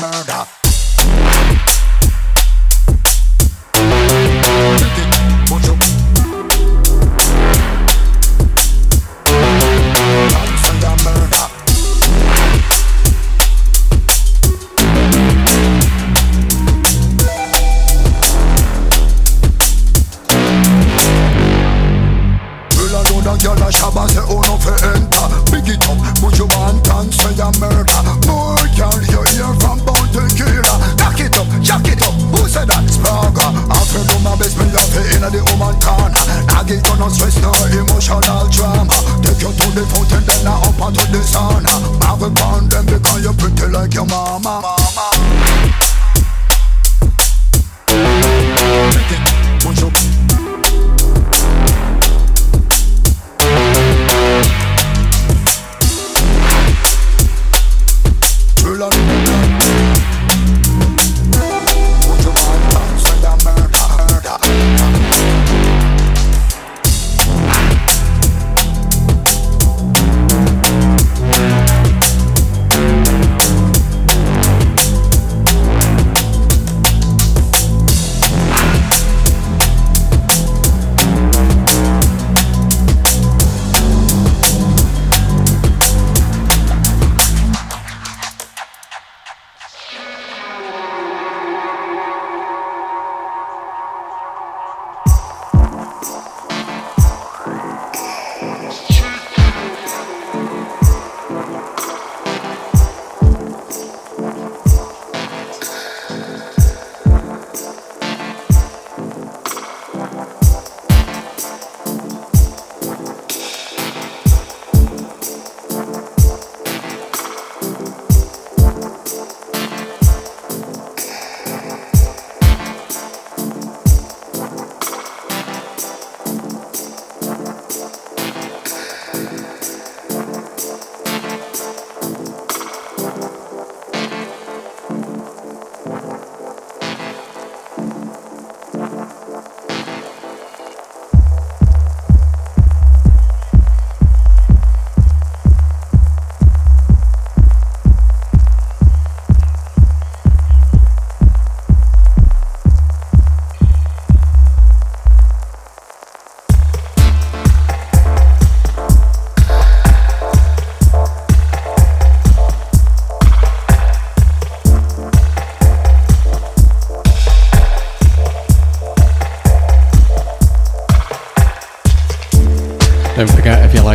murder. 0.00 0.46
Take 4.78 4.96
your 4.96 5.91
Corner, 35.80 36.12
Now 36.46 36.62
get 36.62 36.82
no 36.98 37.08
stress, 37.08 37.40
no 37.40 37.52
emotional 37.72 38.48
drama. 38.50 38.92
Take 39.22 39.40
you 39.40 39.52
to 39.52 39.66
the 39.72 39.86
fountain, 39.88 40.24
then 40.26 40.46
I 40.46 40.60
up 40.60 40.92
to 40.92 41.04
the 41.12 41.22
sun 41.22 41.64
Marvel 42.00 42.28
upon 42.28 42.68
them 42.68 42.86
because 42.86 43.22
you're 43.24 43.34
pretty 43.34 43.66
like 43.72 43.94
your 43.94 44.06
mama, 44.06 44.60
mama. 44.60 45.10
Pretty, 48.92 49.16
push 49.60 49.82
up 49.82 50.11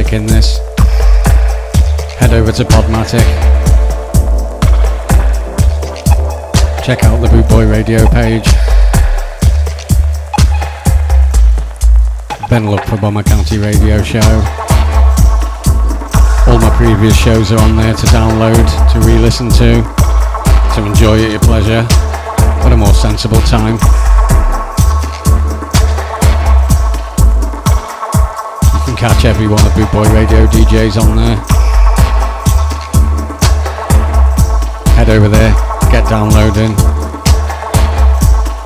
liking 0.08 0.26
this, 0.26 0.60
head 2.18 2.32
over 2.32 2.50
to 2.50 2.64
Podomatic. 2.64 3.20
Check 6.86 7.04
out 7.04 7.18
the 7.22 7.28
Boot 7.28 7.50
Boy 7.50 7.68
Radio 7.68 8.08
page. 8.08 8.46
Then 12.50 12.70
look 12.70 12.86
for 12.86 12.96
Bomber 12.96 13.24
County 13.24 13.58
Radio 13.58 14.02
Show. 14.02 14.22
All 16.48 16.58
my 16.58 16.74
previous 16.78 17.18
shows 17.18 17.52
are 17.52 17.60
on 17.60 17.76
there 17.76 17.94
to 17.94 18.06
download, 18.08 18.64
to 18.94 19.00
re-listen 19.06 19.50
to, 19.50 19.84
to 20.76 20.86
enjoy 20.86 21.22
at 21.22 21.32
your 21.32 21.42
pleasure 21.42 21.86
at 21.90 22.72
a 22.72 22.78
more 22.78 22.94
sensible 22.94 23.42
time. 23.42 23.78
Catch 28.98 29.26
every 29.26 29.48
one 29.48 29.64
of 29.64 29.76
Boot 29.76 29.92
Boy 29.92 30.06
Radio 30.12 30.48
DJs 30.48 31.00
on 31.00 31.18
there. 31.18 31.36
Head 34.96 35.12
over 35.12 35.30
there, 35.30 35.54
get 35.92 36.10
downloading, 36.10 36.76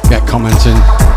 get 0.10 0.26
commenting. 0.26 1.11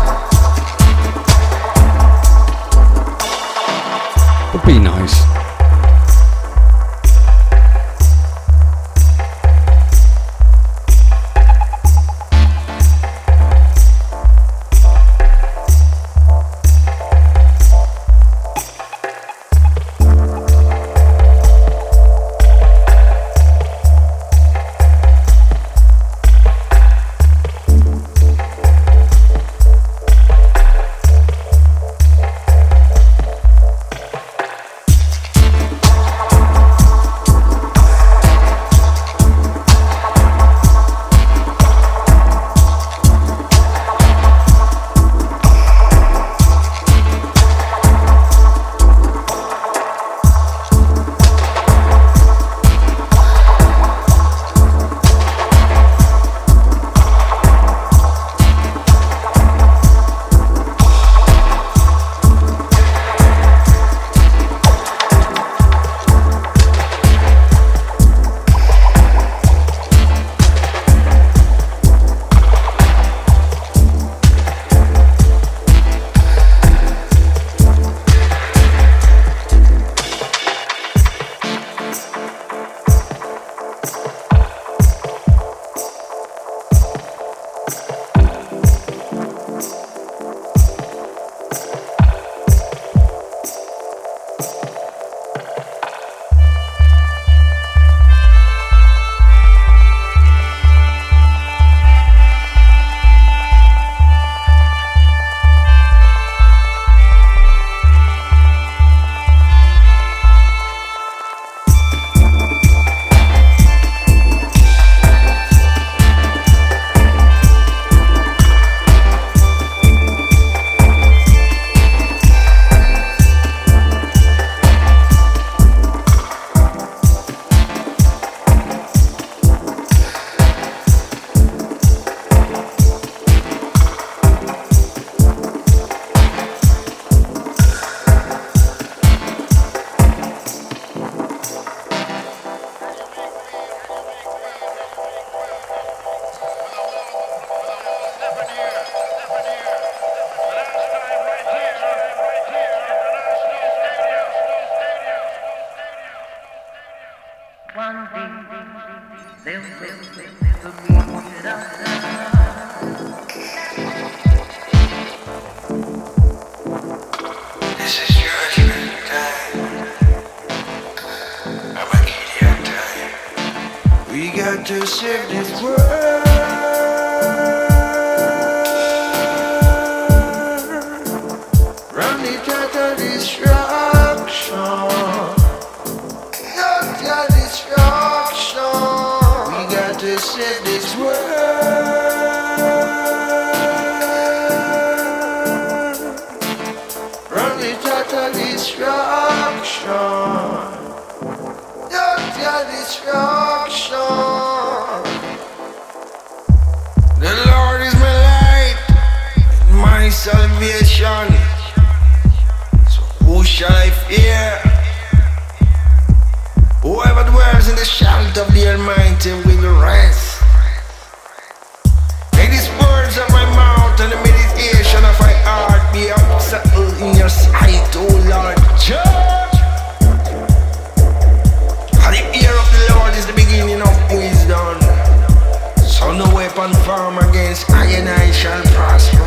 I 238.15 238.23
and 238.23 238.31
I 238.31 238.31
shall 238.31 238.63
prosper. 238.73 239.25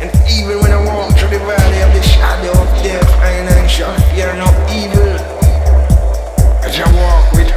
And 0.00 0.10
even 0.30 0.60
when 0.60 0.72
I 0.72 0.84
walk 0.84 1.16
through 1.16 1.30
the 1.30 1.38
valley 1.38 1.80
of 1.82 1.92
the 1.92 2.02
shadow 2.02 2.52
of 2.52 2.68
death, 2.82 3.08
fear 4.12 4.34
no 4.34 4.48
evil. 4.70 5.16
I 6.62 6.70
walk 6.94 7.32
with. 7.32 7.48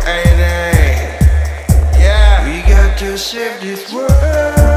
Yeah. 1.98 2.46
We 2.46 2.62
got 2.70 2.98
to 3.00 3.18
save 3.18 3.62
this 3.62 3.92
world. 3.94 4.77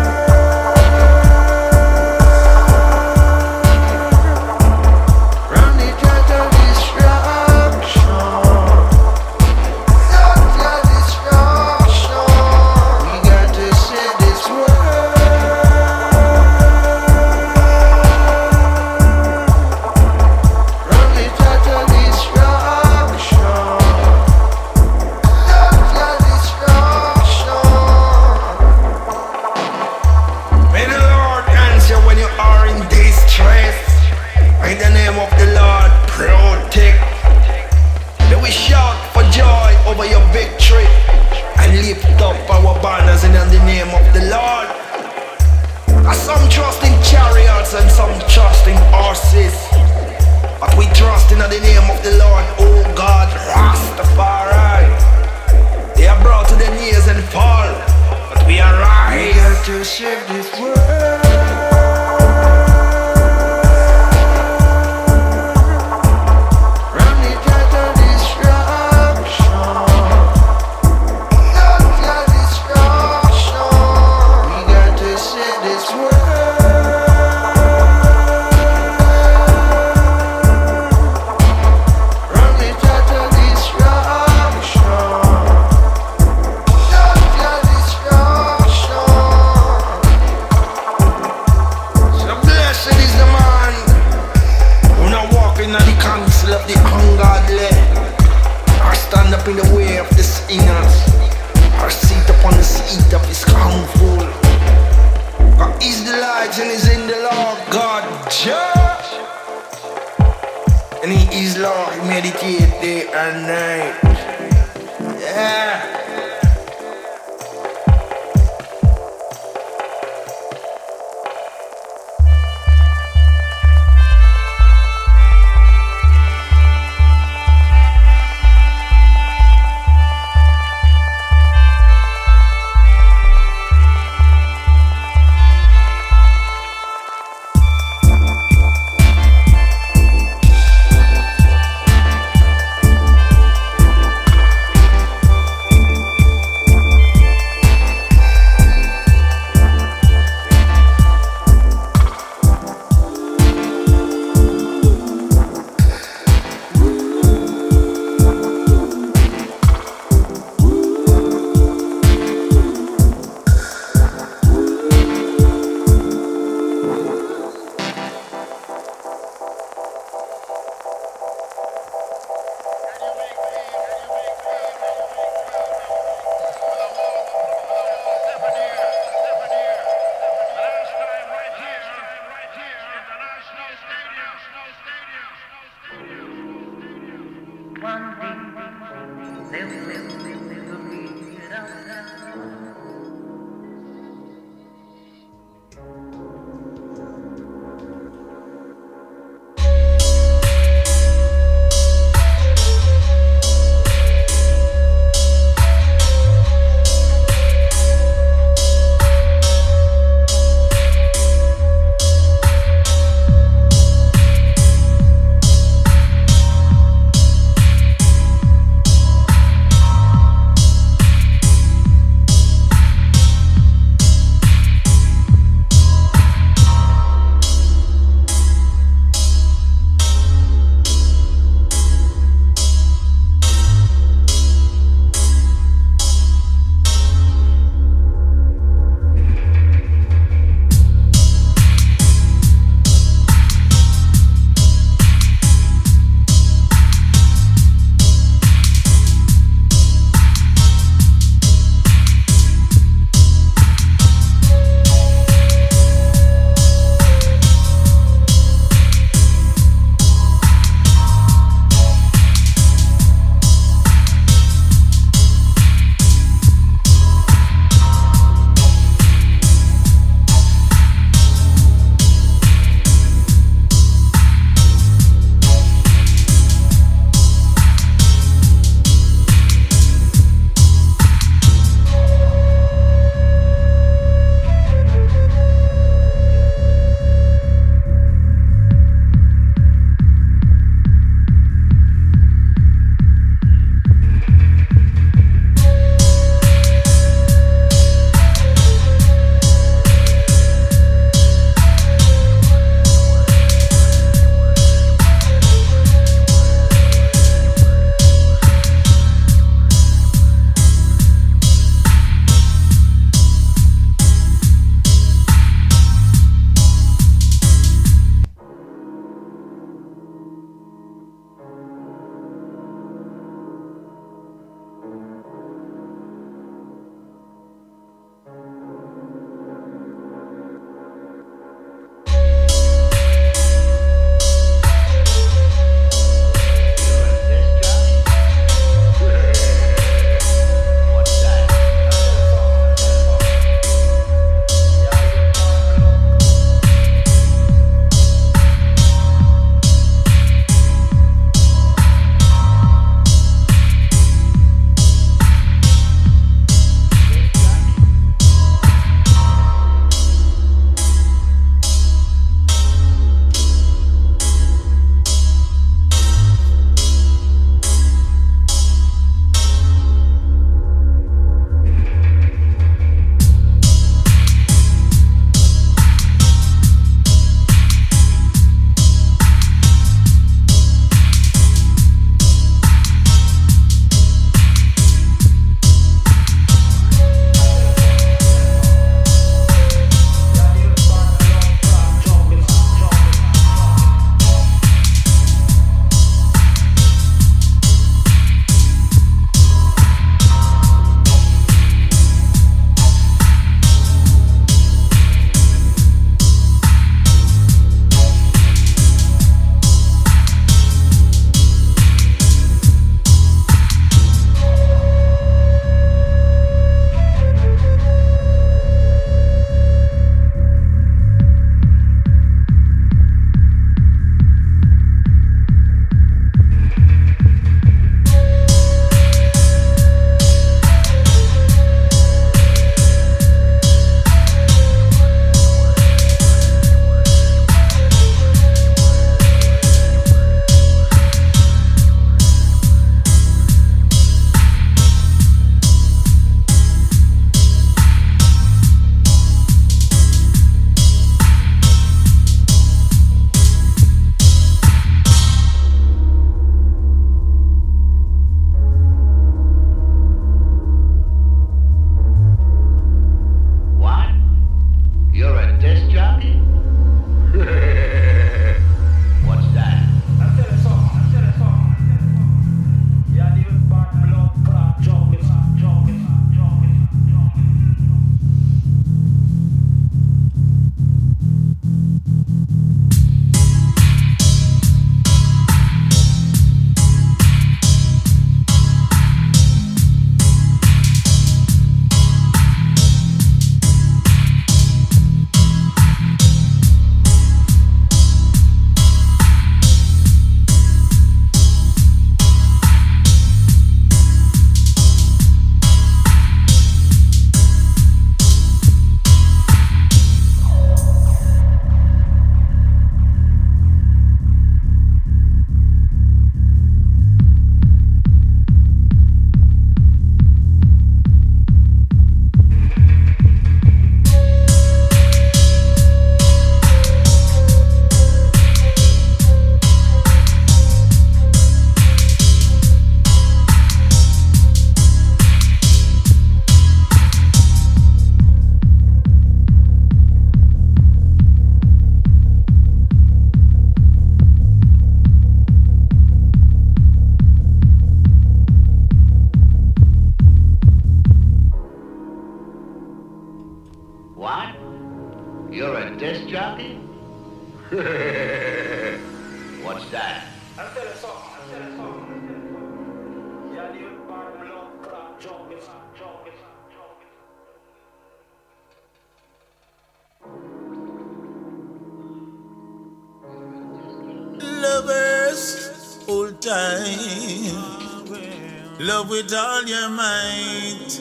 with 579.11 579.35
all 579.35 579.65
your 579.65 579.91
might. 579.91 581.01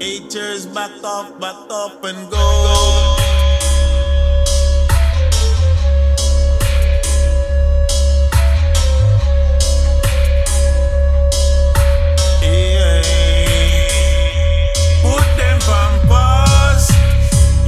haters 0.00 0.64
back 0.66 1.04
off, 1.04 1.38
back 1.38 1.70
off 1.70 2.02
and 2.02 2.30
go. 2.30 3.18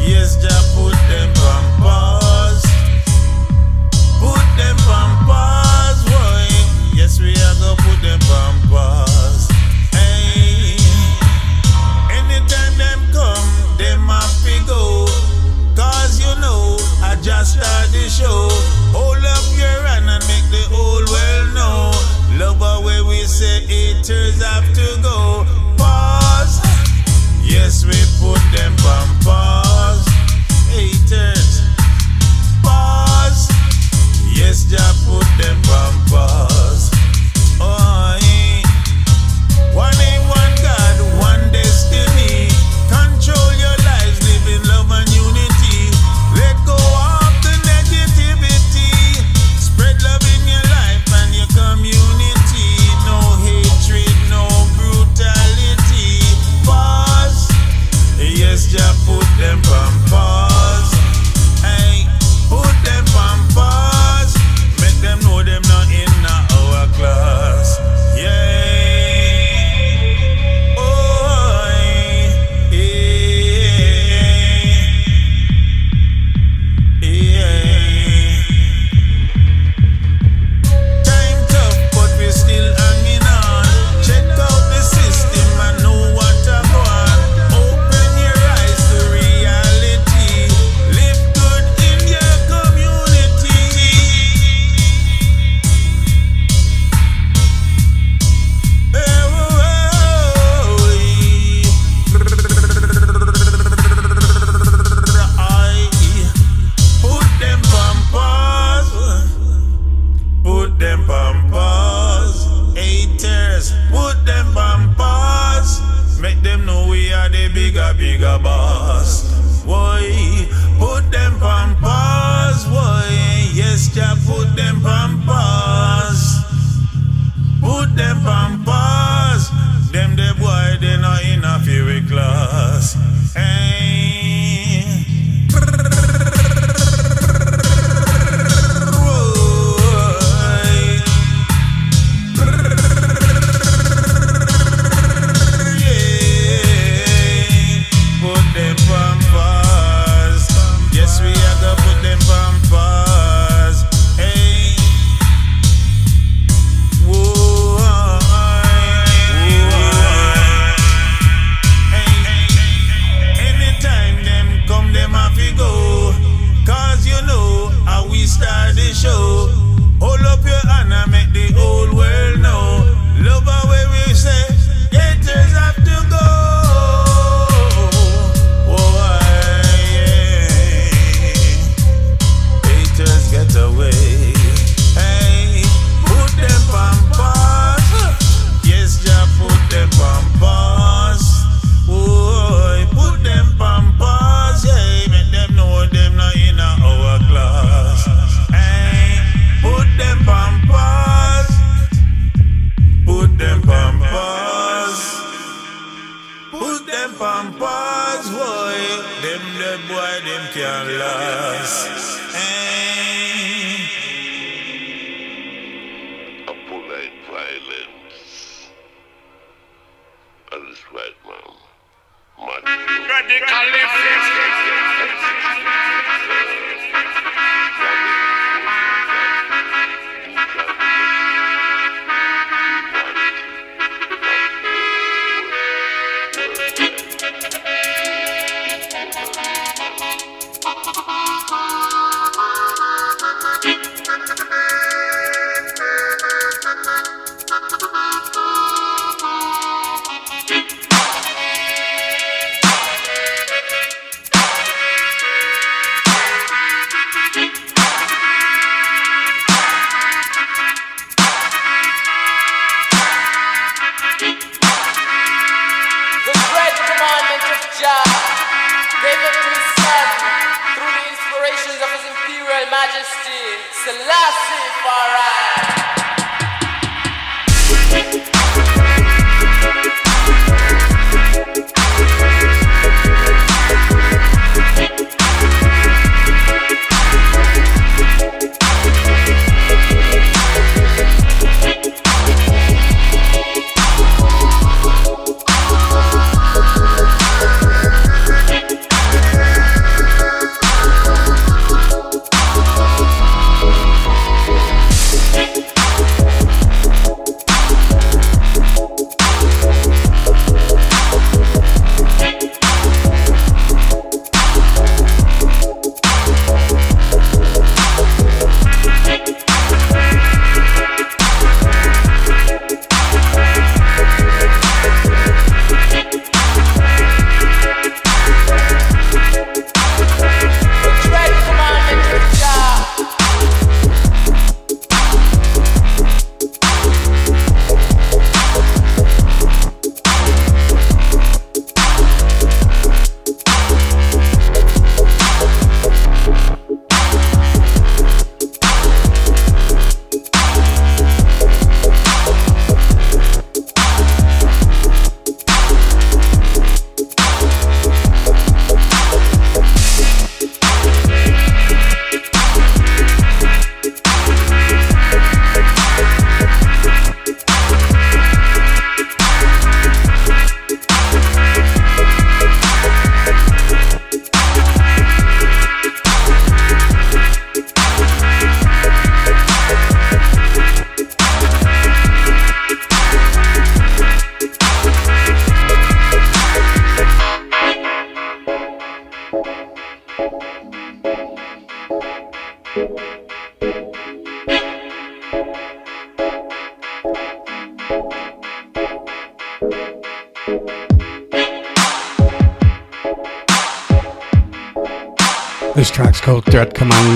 Yes, 0.07 0.37
Jeff. 0.37 0.74
show. 18.15 18.47
Hold 18.95 19.25
up 19.27 19.47
your 19.59 19.79
hand 19.91 20.07
and 20.07 20.23
make 20.31 20.47
the 20.55 20.63
whole 20.71 21.03
world 21.03 21.49
know. 21.51 21.91
Love 22.39 22.63
away 22.63 23.03
we 23.03 23.27
say 23.27 23.67
haters 23.67 24.41
have 24.41 24.67
to 24.79 24.87
go. 25.03 25.45
Pause. 25.77 26.63
Yes, 27.43 27.85
we 27.85 27.99
put 28.23 28.39
them 28.55 28.75
on 28.87 29.09
pause. 29.27 30.07
Haters. 30.71 31.63
Pause. 32.63 33.51
Yes, 34.31 34.65
Jah 34.71 34.95
put 35.07 35.27
them 35.43 35.59
on 35.75 35.95
pause. 36.07 36.44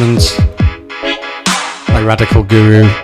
Commandments 0.08 0.40
by 1.88 2.02
Radical 2.02 2.42
Guru. 2.42 2.97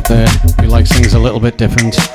out 0.00 0.08
there 0.08 0.28
who 0.60 0.66
likes 0.66 0.90
things 0.90 1.14
a 1.14 1.18
little 1.18 1.40
bit 1.40 1.58
different. 1.58 2.09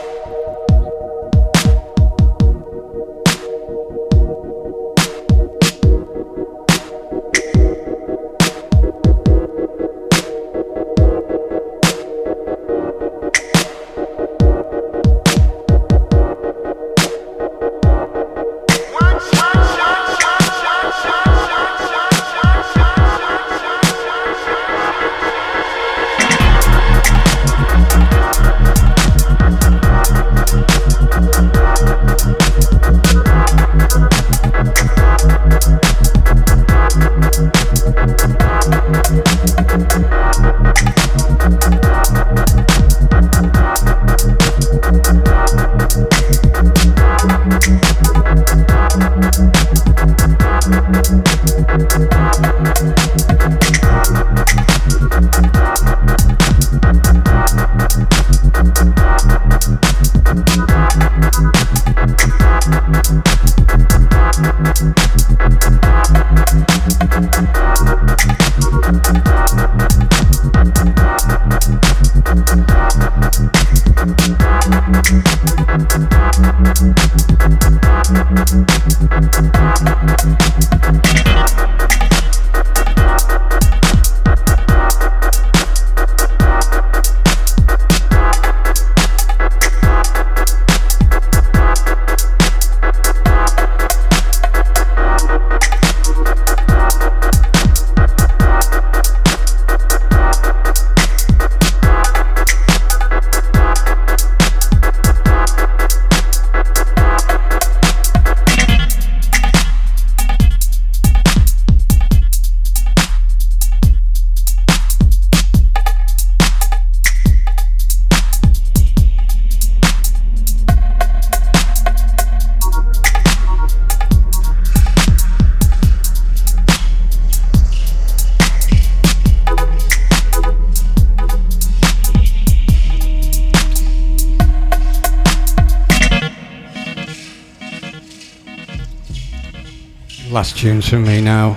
tunes 140.65 140.89
from 140.89 141.03
me 141.03 141.21
now. 141.21 141.53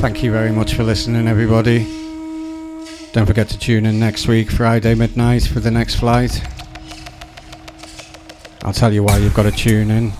Thank 0.00 0.22
you 0.22 0.32
very 0.32 0.50
much 0.50 0.72
for 0.72 0.82
listening, 0.82 1.28
everybody. 1.28 1.80
Don't 3.12 3.26
forget 3.26 3.50
to 3.50 3.58
tune 3.58 3.84
in 3.84 4.00
next 4.00 4.28
week, 4.28 4.50
Friday 4.50 4.94
midnight, 4.94 5.42
for 5.42 5.60
the 5.60 5.70
next 5.70 5.96
flight. 5.96 6.42
I'll 8.62 8.72
tell 8.72 8.94
you 8.94 9.02
why 9.02 9.18
you've 9.18 9.34
got 9.34 9.42
to 9.42 9.50
tune 9.50 9.90
in, 9.90 10.12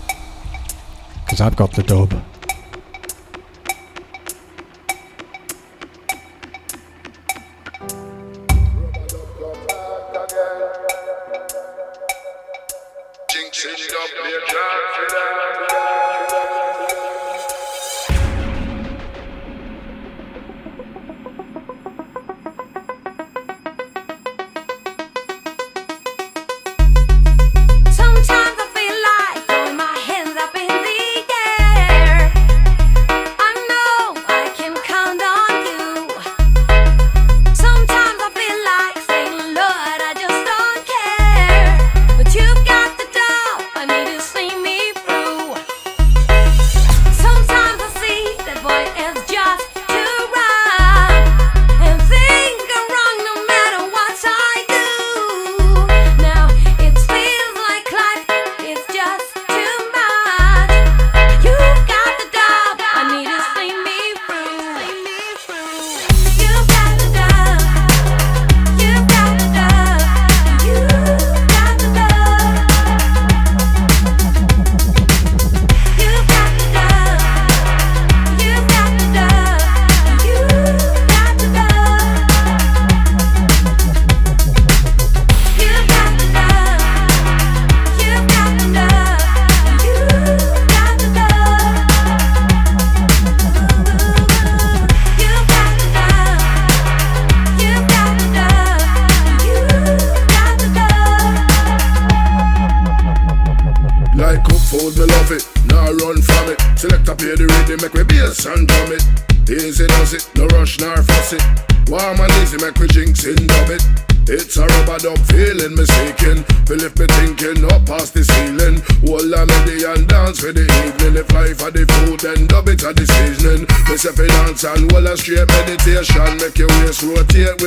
because 1.25 1.41
I've 1.41 1.55
got 1.55 1.73
the 1.73 1.81
dub. 1.81 2.13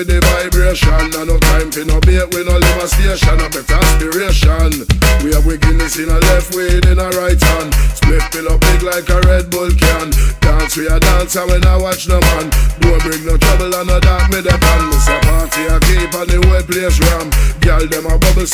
with 0.04 0.20
the 0.20 0.26
vibration. 0.26 1.10
no 1.10 1.24
no 1.24 1.38
time 1.38 1.70
for 1.70 1.84
no 1.84 2.00
bait, 2.00 2.26
we 2.32 2.44
no 2.44 2.56
live 2.58 2.82
a 2.82 2.88
station. 2.88 3.40
A 3.40 3.48
better 3.48 3.74
aspiration. 3.74 4.84
We 5.22 5.32
have 5.32 5.46
we 5.46 5.54
in 5.54 6.08
a 6.10 6.18
left, 6.28 6.54
we 6.54 6.66
in 6.68 6.98
a 6.98 7.08
right 7.20 7.40
hand. 7.40 7.74
Split 7.94 8.22
pill 8.32 8.48
up 8.48 8.60
big 8.60 8.82
like 8.82 9.08
a 9.08 9.20
Red 9.28 9.50
Bull 9.50 9.70
can. 9.70 10.10
Dance, 10.40 10.76
we 10.76 10.86
a 10.86 11.00
dancer 11.00 11.46
when 11.46 11.64
I 11.64 11.76
watch 11.76 12.08
no 12.08 12.20
man. 12.20 12.53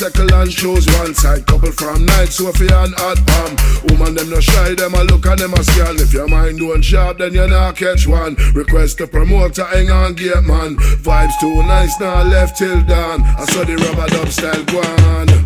Bicycle 0.01 0.32
and 0.32 0.51
shoes 0.51 0.86
one 0.98 1.14
side. 1.14 1.47
Couple 1.47 1.72
from 1.72 2.06
night 2.06 2.31
Sophie 2.31 2.72
and 2.72 2.94
hot 2.97 3.18
palm 3.27 3.52
Woman 3.90 4.14
them 4.14 4.31
no 4.31 4.40
shy 4.40 4.74
Them 4.74 4.94
a 4.94 5.05
look 5.05 5.27
and 5.27 5.39
them 5.39 5.52
a 5.52 5.62
scan. 5.62 5.97
If 5.97 6.14
your 6.14 6.27
mind 6.27 6.59
don't 6.59 6.81
sharp 6.81 7.18
Then 7.18 7.35
you 7.35 7.47
not 7.47 7.77
catch 7.77 8.06
one. 8.06 8.35
Request 8.55 8.97
the 8.97 9.06
promoter 9.06 9.64
Hang 9.64 9.90
on 9.90 10.14
gate 10.14 10.43
man. 10.44 10.77
Vibes 11.05 11.39
too 11.39 11.62
nice 11.64 12.01
Now 12.01 12.22
left 12.22 12.56
till 12.56 12.81
dawn. 12.85 13.20
I 13.20 13.44
saw 13.44 13.62
the 13.64 13.77
rubber 13.77 14.09
dub 14.09 14.28
style 14.28 14.64
gone 14.64 15.39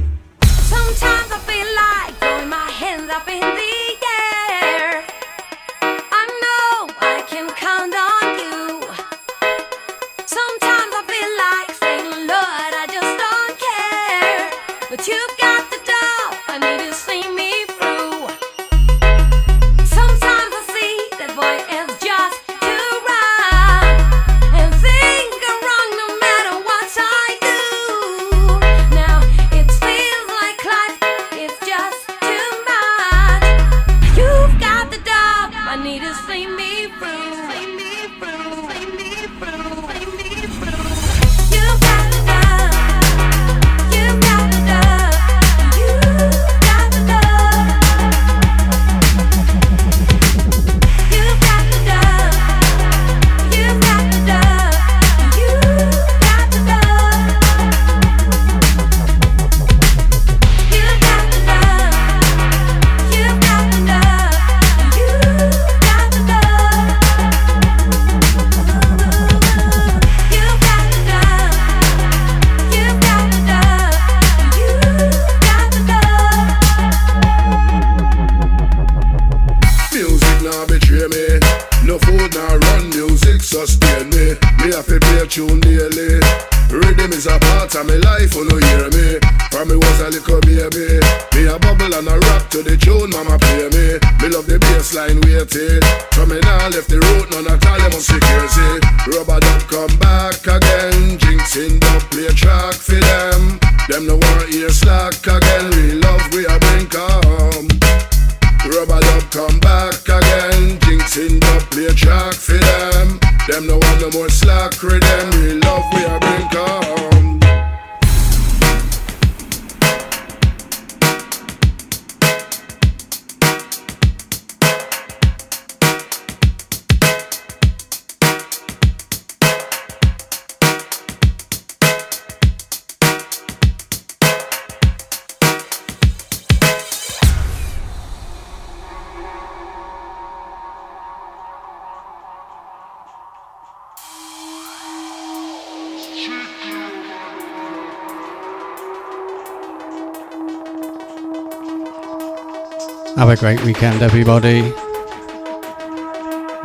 Have 153.16 153.28
a 153.28 153.36
great 153.36 153.62
weekend, 153.64 154.02
everybody. 154.02 154.62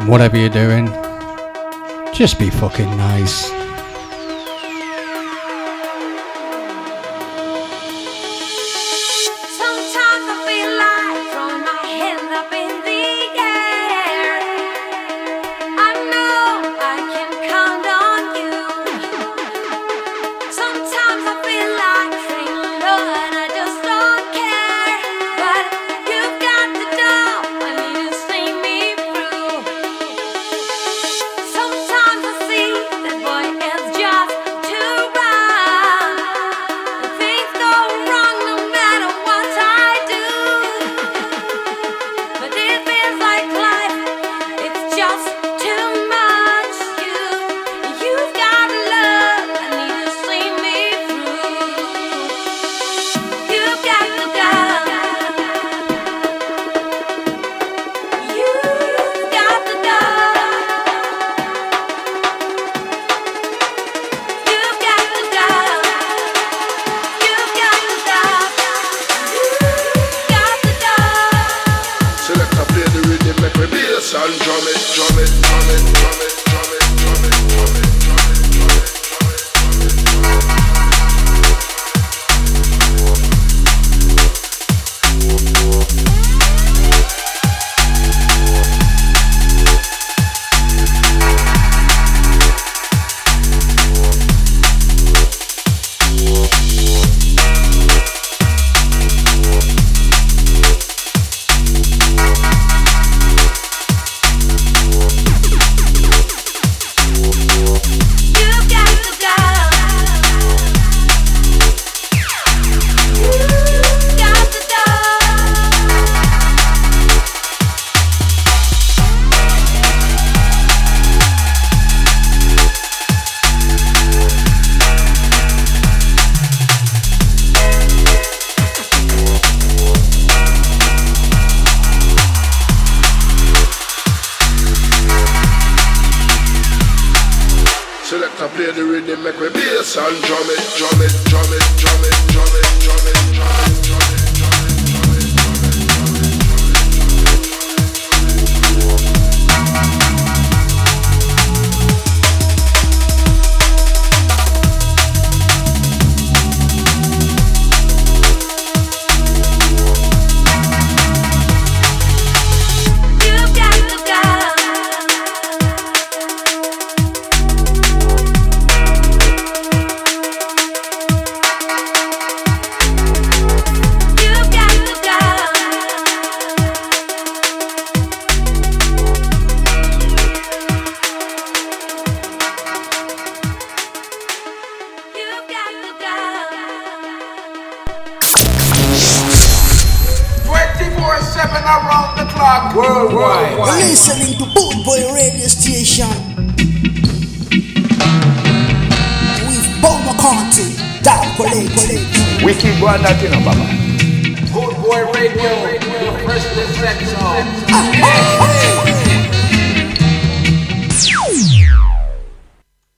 Whatever 0.07 0.35
you're 0.35 0.49
doing, 0.49 0.87
just 2.11 2.39
be 2.39 2.49
fucking 2.49 2.89
nice. 2.97 3.51